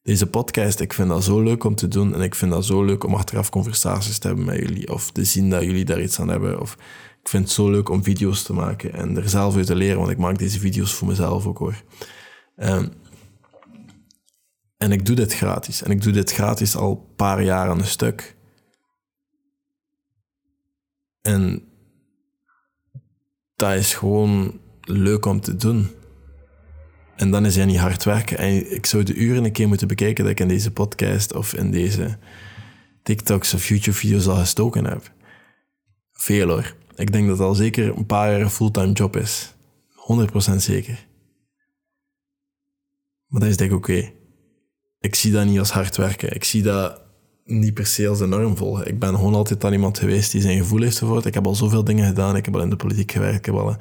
Deze 0.03 0.27
podcast, 0.27 0.79
ik 0.79 0.93
vind 0.93 1.09
dat 1.09 1.23
zo 1.23 1.41
leuk 1.41 1.63
om 1.63 1.75
te 1.75 1.87
doen 1.87 2.13
en 2.13 2.21
ik 2.21 2.35
vind 2.35 2.51
dat 2.51 2.65
zo 2.65 2.83
leuk 2.83 3.03
om 3.03 3.15
achteraf 3.15 3.49
conversaties 3.49 4.17
te 4.17 4.27
hebben 4.27 4.45
met 4.45 4.59
jullie 4.59 4.93
of 4.93 5.11
te 5.11 5.23
zien 5.23 5.49
dat 5.49 5.63
jullie 5.63 5.85
daar 5.85 6.01
iets 6.01 6.19
aan 6.19 6.27
hebben. 6.27 6.61
Of 6.61 6.73
ik 7.21 7.29
vind 7.29 7.43
het 7.43 7.51
zo 7.51 7.69
leuk 7.69 7.89
om 7.89 8.03
video's 8.03 8.43
te 8.43 8.53
maken 8.53 8.93
en 8.93 9.17
er 9.17 9.29
zelf 9.29 9.55
uit 9.55 9.65
te 9.65 9.75
leren, 9.75 9.97
want 9.97 10.09
ik 10.09 10.17
maak 10.17 10.37
deze 10.37 10.59
video's 10.59 10.93
voor 10.93 11.07
mezelf 11.07 11.45
ook 11.45 11.57
hoor. 11.57 11.83
Um, 12.57 12.91
en 14.77 14.91
ik 14.91 15.05
doe 15.05 15.15
dit 15.15 15.33
gratis. 15.33 15.83
En 15.83 15.91
ik 15.91 16.01
doe 16.01 16.13
dit 16.13 16.31
gratis 16.31 16.75
al 16.75 16.91
een 16.91 17.15
paar 17.15 17.43
jaar 17.43 17.69
aan 17.69 17.79
een 17.79 17.85
stuk. 17.85 18.35
En 21.21 21.63
dat 23.55 23.73
is 23.73 23.93
gewoon 23.93 24.59
leuk 24.81 25.25
om 25.25 25.41
te 25.41 25.55
doen. 25.55 25.89
En 27.15 27.31
dan 27.31 27.45
is 27.45 27.55
hij 27.55 27.65
niet 27.65 27.77
hard 27.77 28.03
werken. 28.03 28.37
En 28.37 28.71
ik 28.71 28.85
zou 28.85 29.03
de 29.03 29.13
uren 29.13 29.43
een 29.43 29.51
keer 29.51 29.67
moeten 29.67 29.87
bekijken 29.87 30.23
dat 30.23 30.33
ik 30.33 30.39
in 30.39 30.47
deze 30.47 30.71
podcast 30.71 31.33
of 31.33 31.53
in 31.53 31.71
deze 31.71 32.17
TikToks 33.03 33.53
of 33.53 33.67
YouTube-video's 33.67 34.27
al 34.27 34.35
gestoken 34.35 34.85
heb. 34.85 35.11
Veel 36.11 36.47
hoor. 36.47 36.75
Ik 36.95 37.11
denk 37.11 37.27
dat 37.27 37.37
het 37.37 37.47
al 37.47 37.55
zeker 37.55 37.97
een 37.97 38.05
paar 38.05 38.31
jaar 38.31 38.41
een 38.41 38.49
fulltime 38.49 38.91
job 38.91 39.15
is. 39.15 39.55
100% 40.51 40.55
zeker. 40.55 41.07
Maar 43.27 43.39
dat 43.41 43.49
is 43.49 43.57
denk 43.57 43.71
ik 43.71 43.77
oké 43.77 44.11
ik 45.05 45.15
zie 45.15 45.31
dat 45.31 45.45
niet 45.45 45.59
als 45.59 45.71
hard 45.71 45.97
werken. 45.97 46.35
Ik 46.35 46.43
zie 46.43 46.63
dat 46.63 47.01
niet 47.45 47.73
per 47.73 47.85
se 47.85 48.07
als 48.07 48.17
de 48.17 48.25
norm 48.25 48.57
volgen. 48.57 48.87
Ik 48.87 48.99
ben 48.99 49.15
gewoon 49.15 49.33
altijd 49.33 49.63
al 49.63 49.71
iemand 49.71 49.99
geweest 49.99 50.31
die 50.31 50.41
zijn 50.41 50.57
gevoel 50.57 50.81
heeft 50.81 50.99
ervoor. 50.99 51.25
Ik 51.25 51.33
heb 51.33 51.47
al 51.47 51.55
zoveel 51.55 51.83
dingen 51.83 52.07
gedaan. 52.07 52.35
Ik 52.35 52.45
heb 52.45 52.55
al 52.55 52.61
in 52.61 52.69
de 52.69 52.75
politiek 52.75 53.11
gewerkt. 53.11 53.37
Ik 53.37 53.45
heb 53.45 53.55
al 53.55 53.75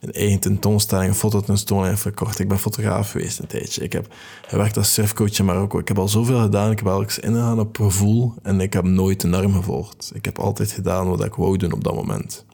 een 0.00 0.12
eigen 0.12 0.40
tentoonstelling, 0.40 1.08
een 1.08 1.14
fototentoonstelling 1.14 2.00
verkocht. 2.00 2.38
Ik 2.38 2.48
ben 2.48 2.58
fotograaf 2.58 3.10
geweest 3.10 3.38
een 3.38 3.46
tijdje. 3.46 3.82
Ik 3.82 3.92
heb 3.92 4.14
gewerkt 4.46 4.76
als 4.76 4.92
surfcoach 4.92 5.38
in 5.38 5.44
Marokko. 5.44 5.78
Ik 5.78 5.88
heb 5.88 5.98
al 5.98 6.08
zoveel 6.08 6.40
gedaan. 6.40 6.70
Ik 6.70 6.78
heb 6.78 6.88
eens 6.88 7.18
ingegaan 7.18 7.60
op 7.60 7.76
gevoel. 7.76 8.34
En 8.42 8.60
ik 8.60 8.72
heb 8.72 8.84
nooit 8.84 9.20
de 9.20 9.26
norm 9.26 9.52
gevolgd. 9.54 10.10
Ik 10.14 10.24
heb 10.24 10.38
altijd 10.38 10.72
gedaan 10.72 11.08
wat 11.08 11.24
ik 11.24 11.34
wou 11.34 11.56
doen 11.56 11.72
op 11.72 11.84
dat 11.84 11.94
moment. 11.94 12.44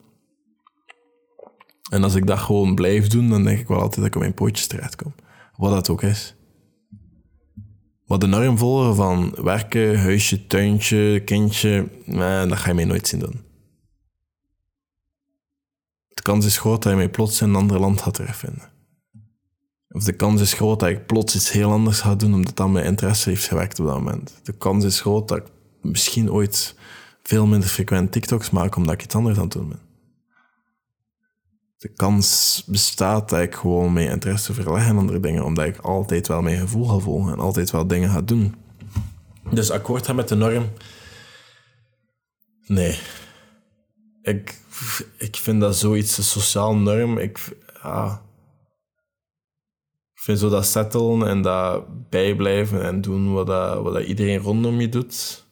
En 1.90 2.02
als 2.02 2.14
ik 2.14 2.26
dat 2.26 2.38
gewoon 2.38 2.75
blijf 2.75 3.06
doen, 3.06 3.28
dan 3.28 3.44
denk 3.44 3.59
ik 3.59 3.68
wel 3.68 3.80
altijd 3.80 3.97
dat 3.97 4.06
ik 4.06 4.14
op 4.14 4.21
mijn 4.21 4.35
pootjes 4.35 4.66
terechtkom. 4.66 5.14
Wat 5.56 5.73
dat 5.73 5.88
ook 5.88 6.02
is. 6.02 6.35
Maar 8.12 8.21
de 8.21 8.26
norm 8.26 8.59
volgen 8.59 8.95
van 8.95 9.35
werken, 9.42 10.00
huisje, 10.00 10.47
tuintje, 10.47 11.23
kindje, 11.25 11.88
nee, 12.04 12.47
dat 12.47 12.59
ga 12.59 12.69
je 12.69 12.75
mij 12.75 12.85
nooit 12.85 13.09
zien 13.09 13.21
doen. 13.21 13.40
De 16.09 16.23
kans 16.23 16.47
is 16.47 16.59
groot 16.59 16.83
dat 16.83 16.92
je 16.92 16.99
mij 16.99 17.09
plots 17.09 17.40
in 17.40 17.49
een 17.49 17.54
ander 17.54 17.81
land 17.81 18.00
gaat 18.00 18.14
terugvinden. 18.14 18.71
Of 19.88 20.04
de 20.04 20.12
kans 20.12 20.40
is 20.40 20.52
groot 20.52 20.81
dat 20.81 20.88
ik 20.88 21.07
plots 21.07 21.35
iets 21.35 21.50
heel 21.50 21.71
anders 21.71 22.00
ga 22.00 22.14
doen 22.14 22.35
omdat 22.35 22.57
dat 22.57 22.69
mijn 22.69 22.85
interesse 22.85 23.28
heeft 23.28 23.49
gewekt 23.49 23.81
op 23.81 23.87
dat 23.87 23.99
moment. 23.99 24.40
De 24.42 24.52
kans 24.52 24.85
is 24.85 25.00
groot 25.00 25.28
dat 25.28 25.38
ik 25.38 25.47
misschien 25.83 26.33
ooit 26.33 26.75
veel 27.23 27.47
minder 27.47 27.69
frequent 27.69 28.12
TikToks 28.12 28.50
maak 28.50 28.76
omdat 28.76 28.95
ik 28.95 29.02
iets 29.02 29.14
anders 29.14 29.37
aan 29.37 29.45
het 29.45 29.52
doen 29.52 29.69
ben 29.69 29.92
de 31.83 31.89
kans 31.89 32.62
bestaat 32.67 33.29
dat 33.29 33.41
ik 33.41 33.55
gewoon 33.55 33.93
mijn 33.93 34.11
interesse 34.11 34.55
verleg 34.55 34.89
in 34.89 34.97
andere 34.97 35.21
dingen, 35.21 35.45
omdat 35.45 35.67
ik 35.67 35.79
altijd 35.79 36.29
wel 36.29 36.43
mijn 36.43 36.59
gevoel 36.59 36.85
ga 36.85 36.99
volgen 36.99 37.33
en 37.33 37.39
altijd 37.39 37.71
wel 37.71 37.87
dingen 37.87 38.11
ga 38.11 38.21
doen. 38.21 38.55
Dus 39.51 39.71
akkoord 39.71 40.07
gaan 40.07 40.17
met 40.17 40.29
de 40.29 40.35
norm? 40.35 40.71
Nee. 42.67 42.99
Ik, 44.23 44.61
ik 45.17 45.37
vind 45.37 45.61
dat 45.61 45.77
zoiets 45.77 46.19
een 46.19 46.25
sociaal 46.25 46.77
norm. 46.77 47.19
Ik, 47.19 47.56
ja, 47.83 48.23
ik 50.15 50.21
vind 50.21 50.39
zo 50.39 50.49
dat 50.49 50.67
settelen 50.67 51.28
en 51.28 51.43
dat 51.43 51.85
bijblijven 52.11 52.83
en 52.83 53.00
doen 53.00 53.33
wat, 53.33 53.47
dat, 53.47 53.83
wat 53.83 53.93
dat 53.93 54.04
iedereen 54.04 54.39
rondom 54.39 54.80
je 54.80 54.89
doet. 54.89 55.47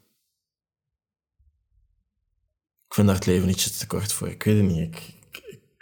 Ik 2.87 2.94
vind 2.94 3.07
daar 3.07 3.16
het 3.16 3.26
leven 3.26 3.48
ietsje 3.48 3.70
te 3.70 3.87
kort 3.87 4.12
voor. 4.12 4.28
Ik 4.28 4.42
weet 4.42 4.57
het 4.57 4.66
niet. 4.66 4.94
Ik, 4.94 5.18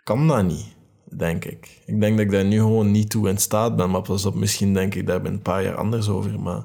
kan 0.09 0.27
dat 0.27 0.45
niet, 0.45 0.77
denk 1.05 1.45
ik. 1.45 1.83
Ik 1.87 2.01
denk 2.01 2.17
dat 2.17 2.27
ik 2.27 2.33
daar 2.33 2.45
nu 2.45 2.57
gewoon 2.57 2.91
niet 2.91 3.11
toe 3.11 3.29
in 3.29 3.39
staat 3.39 3.77
ben. 3.77 3.91
Maar 3.91 4.03
pas 4.03 4.25
op, 4.25 4.35
misschien 4.35 4.75
denk 4.75 4.95
ik 4.95 5.07
daar 5.07 5.25
een 5.25 5.43
paar 5.43 5.63
jaar 5.63 5.77
anders 5.77 6.09
over. 6.09 6.41
Maar 6.41 6.65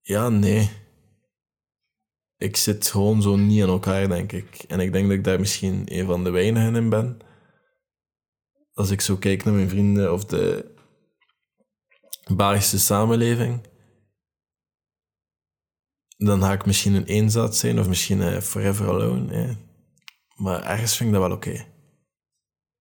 ja, 0.00 0.28
nee. 0.28 0.70
Ik 2.36 2.56
zit 2.56 2.86
gewoon 2.86 3.22
zo 3.22 3.36
niet 3.36 3.62
in 3.62 3.68
elkaar, 3.68 4.08
denk 4.08 4.32
ik. 4.32 4.64
En 4.68 4.80
ik 4.80 4.92
denk 4.92 5.08
dat 5.08 5.16
ik 5.16 5.24
daar 5.24 5.38
misschien 5.38 5.82
een 5.84 6.06
van 6.06 6.24
de 6.24 6.30
weinigen 6.30 6.76
in 6.76 6.88
ben. 6.88 7.18
Als 8.72 8.90
ik 8.90 9.00
zo 9.00 9.16
kijk 9.16 9.44
naar 9.44 9.54
mijn 9.54 9.68
vrienden 9.68 10.12
of 10.12 10.24
de 10.24 10.74
Belgische 12.36 12.78
samenleving, 12.78 13.66
dan 16.16 16.42
ga 16.42 16.52
ik 16.52 16.66
misschien 16.66 16.94
een 16.94 17.06
eenzaad 17.06 17.56
zijn 17.56 17.78
of 17.78 17.88
misschien 17.88 18.18
uh, 18.18 18.40
forever 18.40 18.88
alone. 18.88 19.66
Maar 20.38 20.62
ergens 20.62 20.96
vind 20.96 21.08
ik 21.08 21.14
dat 21.14 21.26
wel 21.26 21.36
oké. 21.36 21.66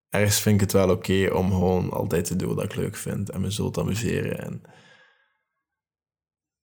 Ergens 0.09 0.39
vind 0.39 0.55
ik 0.55 0.61
het 0.61 0.71
wel 0.71 0.89
oké 0.89 1.29
om 1.33 1.51
gewoon 1.51 1.91
altijd 1.91 2.25
te 2.25 2.35
doen 2.35 2.55
wat 2.55 2.63
ik 2.63 2.75
leuk 2.75 2.95
vind 2.95 3.29
en 3.29 3.41
me 3.41 3.51
zo 3.51 3.69
te 3.69 3.79
amuseren 3.79 4.39
en 4.39 4.61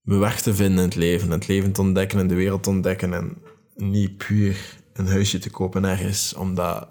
me 0.00 0.16
weg 0.16 0.40
te 0.40 0.54
vinden 0.54 0.78
in 0.78 0.84
het 0.84 0.94
leven, 0.94 1.30
het 1.30 1.48
leven 1.48 1.72
te 1.72 1.80
ontdekken 1.80 2.18
en 2.18 2.26
de 2.26 2.34
wereld 2.34 2.62
te 2.62 2.70
ontdekken 2.70 3.14
en 3.14 3.42
niet 3.74 4.16
puur 4.16 4.82
een 4.92 5.06
huisje 5.06 5.38
te 5.38 5.50
kopen 5.50 5.84
ergens 5.84 6.34
omdat 6.34 6.88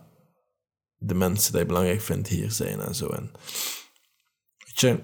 de 0.96 1.14
mensen 1.14 1.52
die 1.52 1.62
je 1.62 1.68
belangrijk 1.68 2.02
vindt 2.02 2.28
hier 2.28 2.52
zijn 2.52 2.80
en 2.80 2.96
zo. 2.96 3.08
En 3.08 3.32
weet 4.58 4.80
je, 4.80 5.00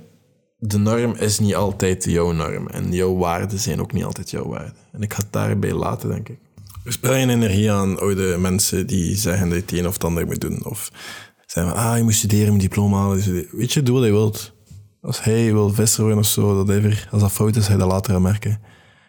de 0.58 0.78
norm 0.78 1.16
is 1.16 1.40
niet 1.40 1.56
altijd 1.56 2.04
jouw 2.04 2.32
norm 2.32 2.68
en 2.68 2.92
jouw 2.92 3.16
waarden 3.16 3.60
zijn 3.60 3.82
ook 3.82 3.92
niet 3.92 4.04
altijd 4.04 4.30
jouw 4.30 4.48
waarden. 4.48 4.88
En 4.92 5.02
ik 5.02 5.14
ga 5.14 5.22
het 5.22 5.34
daarbij 5.34 5.74
laten, 5.74 6.10
denk 6.10 6.30
ik. 6.30 6.40
Spreid 6.86 7.26
je 7.26 7.32
energie 7.32 7.72
aan 7.72 8.00
oude 8.00 8.38
mensen 8.38 8.88
die 8.88 9.16
zeggen 9.16 9.50
dat 9.50 9.58
je 9.58 9.64
het 9.64 9.72
een 9.72 9.88
of 9.88 9.94
het 9.94 10.04
ander 10.04 10.26
moet 10.26 10.42
doen. 10.42 10.66
Of 10.66 10.92
zeggen 11.46 11.76
ah, 11.76 11.98
je 11.98 12.04
moet 12.04 12.14
studeren, 12.14 12.54
een 12.54 12.58
diploma 12.58 12.98
halen. 12.98 13.48
Weet 13.52 13.74
je, 13.74 13.84
doe 13.84 13.96
wat 13.96 14.06
je 14.06 14.12
wilt. 14.12 14.54
Als 15.02 15.24
hij 15.24 15.54
wil 15.54 15.74
visser 15.74 16.02
worden 16.02 16.20
of 16.20 16.26
zo, 16.26 16.66
dat 16.66 16.84
als 17.12 17.22
dat 17.22 17.32
fout 17.32 17.56
is, 17.56 17.68
hij 17.68 17.78
dat 17.78 17.88
later 17.88 18.22
merken. 18.22 18.62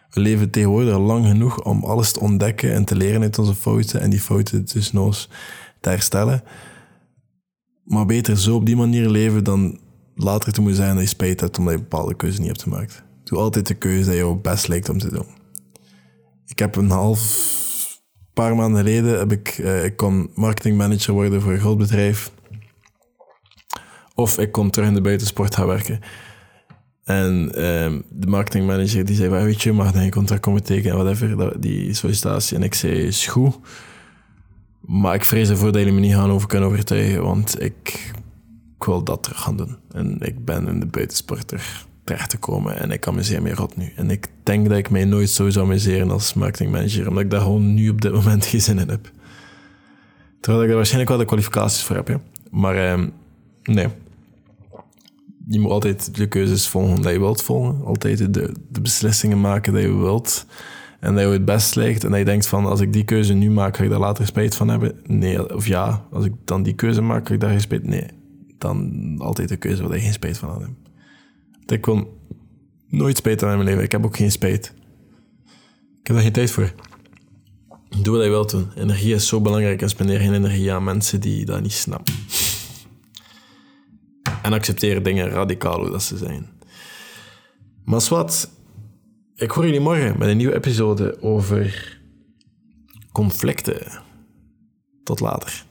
We 0.09 0.19
leven 0.19 0.49
tegenwoordig 0.49 0.97
lang 0.97 1.25
genoeg 1.25 1.63
om 1.63 1.83
alles 1.83 2.11
te 2.11 2.19
ontdekken 2.19 2.73
en 2.73 2.85
te 2.85 2.95
leren 2.95 3.21
uit 3.21 3.39
onze 3.39 3.55
fouten 3.55 4.01
en 4.01 4.09
die 4.09 4.19
fouten 4.19 4.65
dus 4.65 4.93
eens 4.93 5.29
te 5.81 5.89
herstellen. 5.89 6.43
Maar 7.83 8.05
beter 8.05 8.37
zo 8.37 8.55
op 8.55 8.65
die 8.65 8.75
manier 8.75 9.09
leven 9.09 9.43
dan 9.43 9.79
later 10.15 10.51
te 10.51 10.61
moeten 10.61 10.79
zijn 10.79 10.93
dat 10.93 11.03
je 11.03 11.09
spijt 11.09 11.39
hebt 11.39 11.57
omdat 11.57 11.73
je 11.73 11.79
bepaalde 11.79 12.15
keuzes 12.15 12.39
niet 12.39 12.47
hebt 12.47 12.63
gemaakt. 12.63 13.03
Doe 13.23 13.37
altijd 13.37 13.67
de 13.67 13.73
keuze 13.73 14.09
die 14.09 14.19
jou 14.19 14.35
best 14.35 14.67
lijkt 14.67 14.89
om 14.89 14.97
te 14.97 15.09
doen. 15.09 15.27
Ik 16.45 16.59
heb 16.59 16.75
een 16.75 16.89
half 16.89 17.59
paar 18.33 18.55
maanden 18.55 18.79
geleden 18.79 19.19
heb 19.19 19.31
ik, 19.31 19.57
uh, 19.57 19.83
ik 19.83 19.97
kon 19.97 20.29
marketingmanager 20.35 21.13
worden 21.13 21.41
voor 21.41 21.51
een 21.51 21.59
groot 21.59 21.77
bedrijf. 21.77 22.31
Of 24.15 24.37
ik 24.37 24.51
kon 24.51 24.69
terug 24.69 24.87
in 24.87 24.93
de 24.93 25.01
buitensport 25.01 25.55
gaan 25.55 25.67
werken. 25.67 25.99
En 27.03 27.45
uh, 27.45 27.99
de 28.09 28.27
marketingmanager 28.27 29.05
die 29.05 29.15
zei, 29.15 29.29
weet 29.29 29.61
je, 29.61 29.71
mag 29.71 29.91
dan 29.91 30.03
je 30.03 30.11
contract 30.11 30.41
komen 30.41 30.63
tekenen, 30.63 30.95
whatever, 30.97 31.61
die 31.61 31.93
sollicitatie. 31.93 32.57
En 32.57 32.63
ik 32.63 32.73
zei, 32.73 32.93
is 32.93 33.27
goed. 33.27 33.55
Maar 34.79 35.15
ik 35.15 35.23
vrees 35.23 35.49
ervoor 35.49 35.71
dat 35.71 35.81
jullie 35.81 35.93
me 35.93 35.99
niet 35.99 36.13
gaan 36.13 36.31
over 36.31 36.47
kunnen 36.47 36.69
overtuigen, 36.69 37.23
want 37.23 37.61
ik, 37.61 38.11
ik 38.77 38.83
wil 38.83 39.03
dat 39.03 39.23
terug 39.23 39.41
gaan 39.41 39.57
doen. 39.57 39.77
En 39.91 40.19
ik 40.19 40.45
ben 40.45 40.67
in 40.67 40.79
de 40.79 40.85
buitensporter 40.85 41.85
terecht 42.03 42.29
te 42.29 42.37
komen. 42.37 42.77
En 42.79 42.91
ik 42.91 43.07
amuseer 43.07 43.41
me 43.41 43.53
rot 43.53 43.77
nu. 43.77 43.93
En 43.95 44.09
ik 44.09 44.27
denk 44.43 44.69
dat 44.69 44.77
ik 44.77 44.89
mij 44.89 45.05
nooit 45.05 45.29
zo 45.29 45.49
zou 45.49 45.65
amuseren 45.65 46.11
als 46.11 46.33
marketingmanager, 46.33 47.07
omdat 47.07 47.23
ik 47.23 47.29
daar 47.29 47.41
gewoon 47.41 47.73
nu 47.73 47.89
op 47.89 48.01
dit 48.01 48.13
moment 48.13 48.45
geen 48.51 48.61
zin 48.61 48.79
in 48.79 48.89
heb. 48.89 49.11
Terwijl 50.39 50.63
ik 50.63 50.69
er 50.69 50.75
waarschijnlijk 50.75 51.09
wel 51.09 51.19
de 51.19 51.25
kwalificaties 51.25 51.83
voor 51.83 51.95
heb. 51.95 52.07
Hè. 52.07 52.15
Maar 52.51 52.75
eh, 52.75 53.03
nee. 53.63 53.87
Je 55.47 55.59
moet 55.59 55.71
altijd 55.71 56.15
de 56.15 56.27
keuzes 56.27 56.67
volgen 56.67 57.01
die 57.01 57.11
je 57.11 57.19
wilt 57.19 57.41
volgen. 57.41 57.85
Altijd 57.85 58.33
de, 58.33 58.53
de 58.69 58.81
beslissingen 58.81 59.41
maken 59.41 59.73
die 59.73 59.81
je 59.81 59.97
wilt. 59.97 60.45
En 60.99 61.15
dat 61.15 61.23
je 61.23 61.29
het 61.29 61.45
best 61.45 61.75
lijkt. 61.75 62.03
En 62.03 62.09
dat 62.09 62.19
je 62.19 62.25
denkt 62.25 62.47
van, 62.47 62.65
als 62.65 62.79
ik 62.79 62.93
die 62.93 63.03
keuze 63.03 63.33
nu 63.33 63.51
maak, 63.51 63.77
ga 63.77 63.83
ik 63.83 63.89
daar 63.89 63.99
later 63.99 64.25
spijt 64.25 64.55
van 64.55 64.67
hebben? 64.67 64.99
Nee. 65.05 65.55
Of 65.55 65.67
ja, 65.67 66.05
als 66.11 66.25
ik 66.25 66.33
dan 66.45 66.63
die 66.63 66.73
keuze 66.73 67.01
maak, 67.01 67.27
ga 67.27 67.33
ik 67.33 67.39
daar 67.39 67.49
geen 67.49 67.61
spijt... 67.61 67.83
Nee. 67.83 68.05
Dan 68.57 69.15
altijd 69.17 69.49
de 69.49 69.57
keuze 69.57 69.87
waar 69.87 69.97
je 69.97 70.03
geen 70.03 70.13
spijt 70.13 70.37
van 70.37 70.49
had. 70.49 70.61
Ik 71.65 71.85
wil 71.85 72.19
nooit 72.87 73.17
spijt 73.17 73.43
aan 73.43 73.49
in 73.49 73.55
mijn 73.55 73.67
leven. 73.67 73.83
Ik 73.83 73.91
heb 73.91 74.05
ook 74.05 74.17
geen 74.17 74.31
spijt. 74.31 74.73
Ik 75.99 76.07
heb 76.07 76.15
daar 76.15 76.21
geen 76.21 76.31
tijd 76.31 76.51
voor. 76.51 76.73
Doe 78.01 78.15
wat 78.15 78.23
je 78.23 78.29
wilt 78.29 78.49
doen. 78.49 78.71
Energie 78.75 79.13
is 79.13 79.27
zo 79.27 79.41
belangrijk 79.41 79.81
en 79.81 79.89
spendeer 79.89 80.19
geen 80.19 80.33
energie 80.33 80.73
aan 80.73 80.83
mensen 80.83 81.21
die 81.21 81.45
dat 81.45 81.61
niet 81.61 81.73
snappen. 81.73 82.13
En 84.41 84.53
accepteer 84.53 85.03
dingen 85.03 85.29
radicaal 85.29 85.79
hoe 85.79 85.91
dat 85.91 86.03
ze 86.03 86.17
zijn. 86.17 86.49
Maar 87.83 88.05
wat, 88.09 88.51
ik 89.35 89.51
hoor 89.51 89.65
jullie 89.65 89.79
morgen 89.79 90.19
met 90.19 90.27
een 90.27 90.37
nieuwe 90.37 90.55
episode 90.55 91.21
over 91.21 91.99
conflicten. 93.11 94.01
Tot 95.03 95.19
later. 95.19 95.65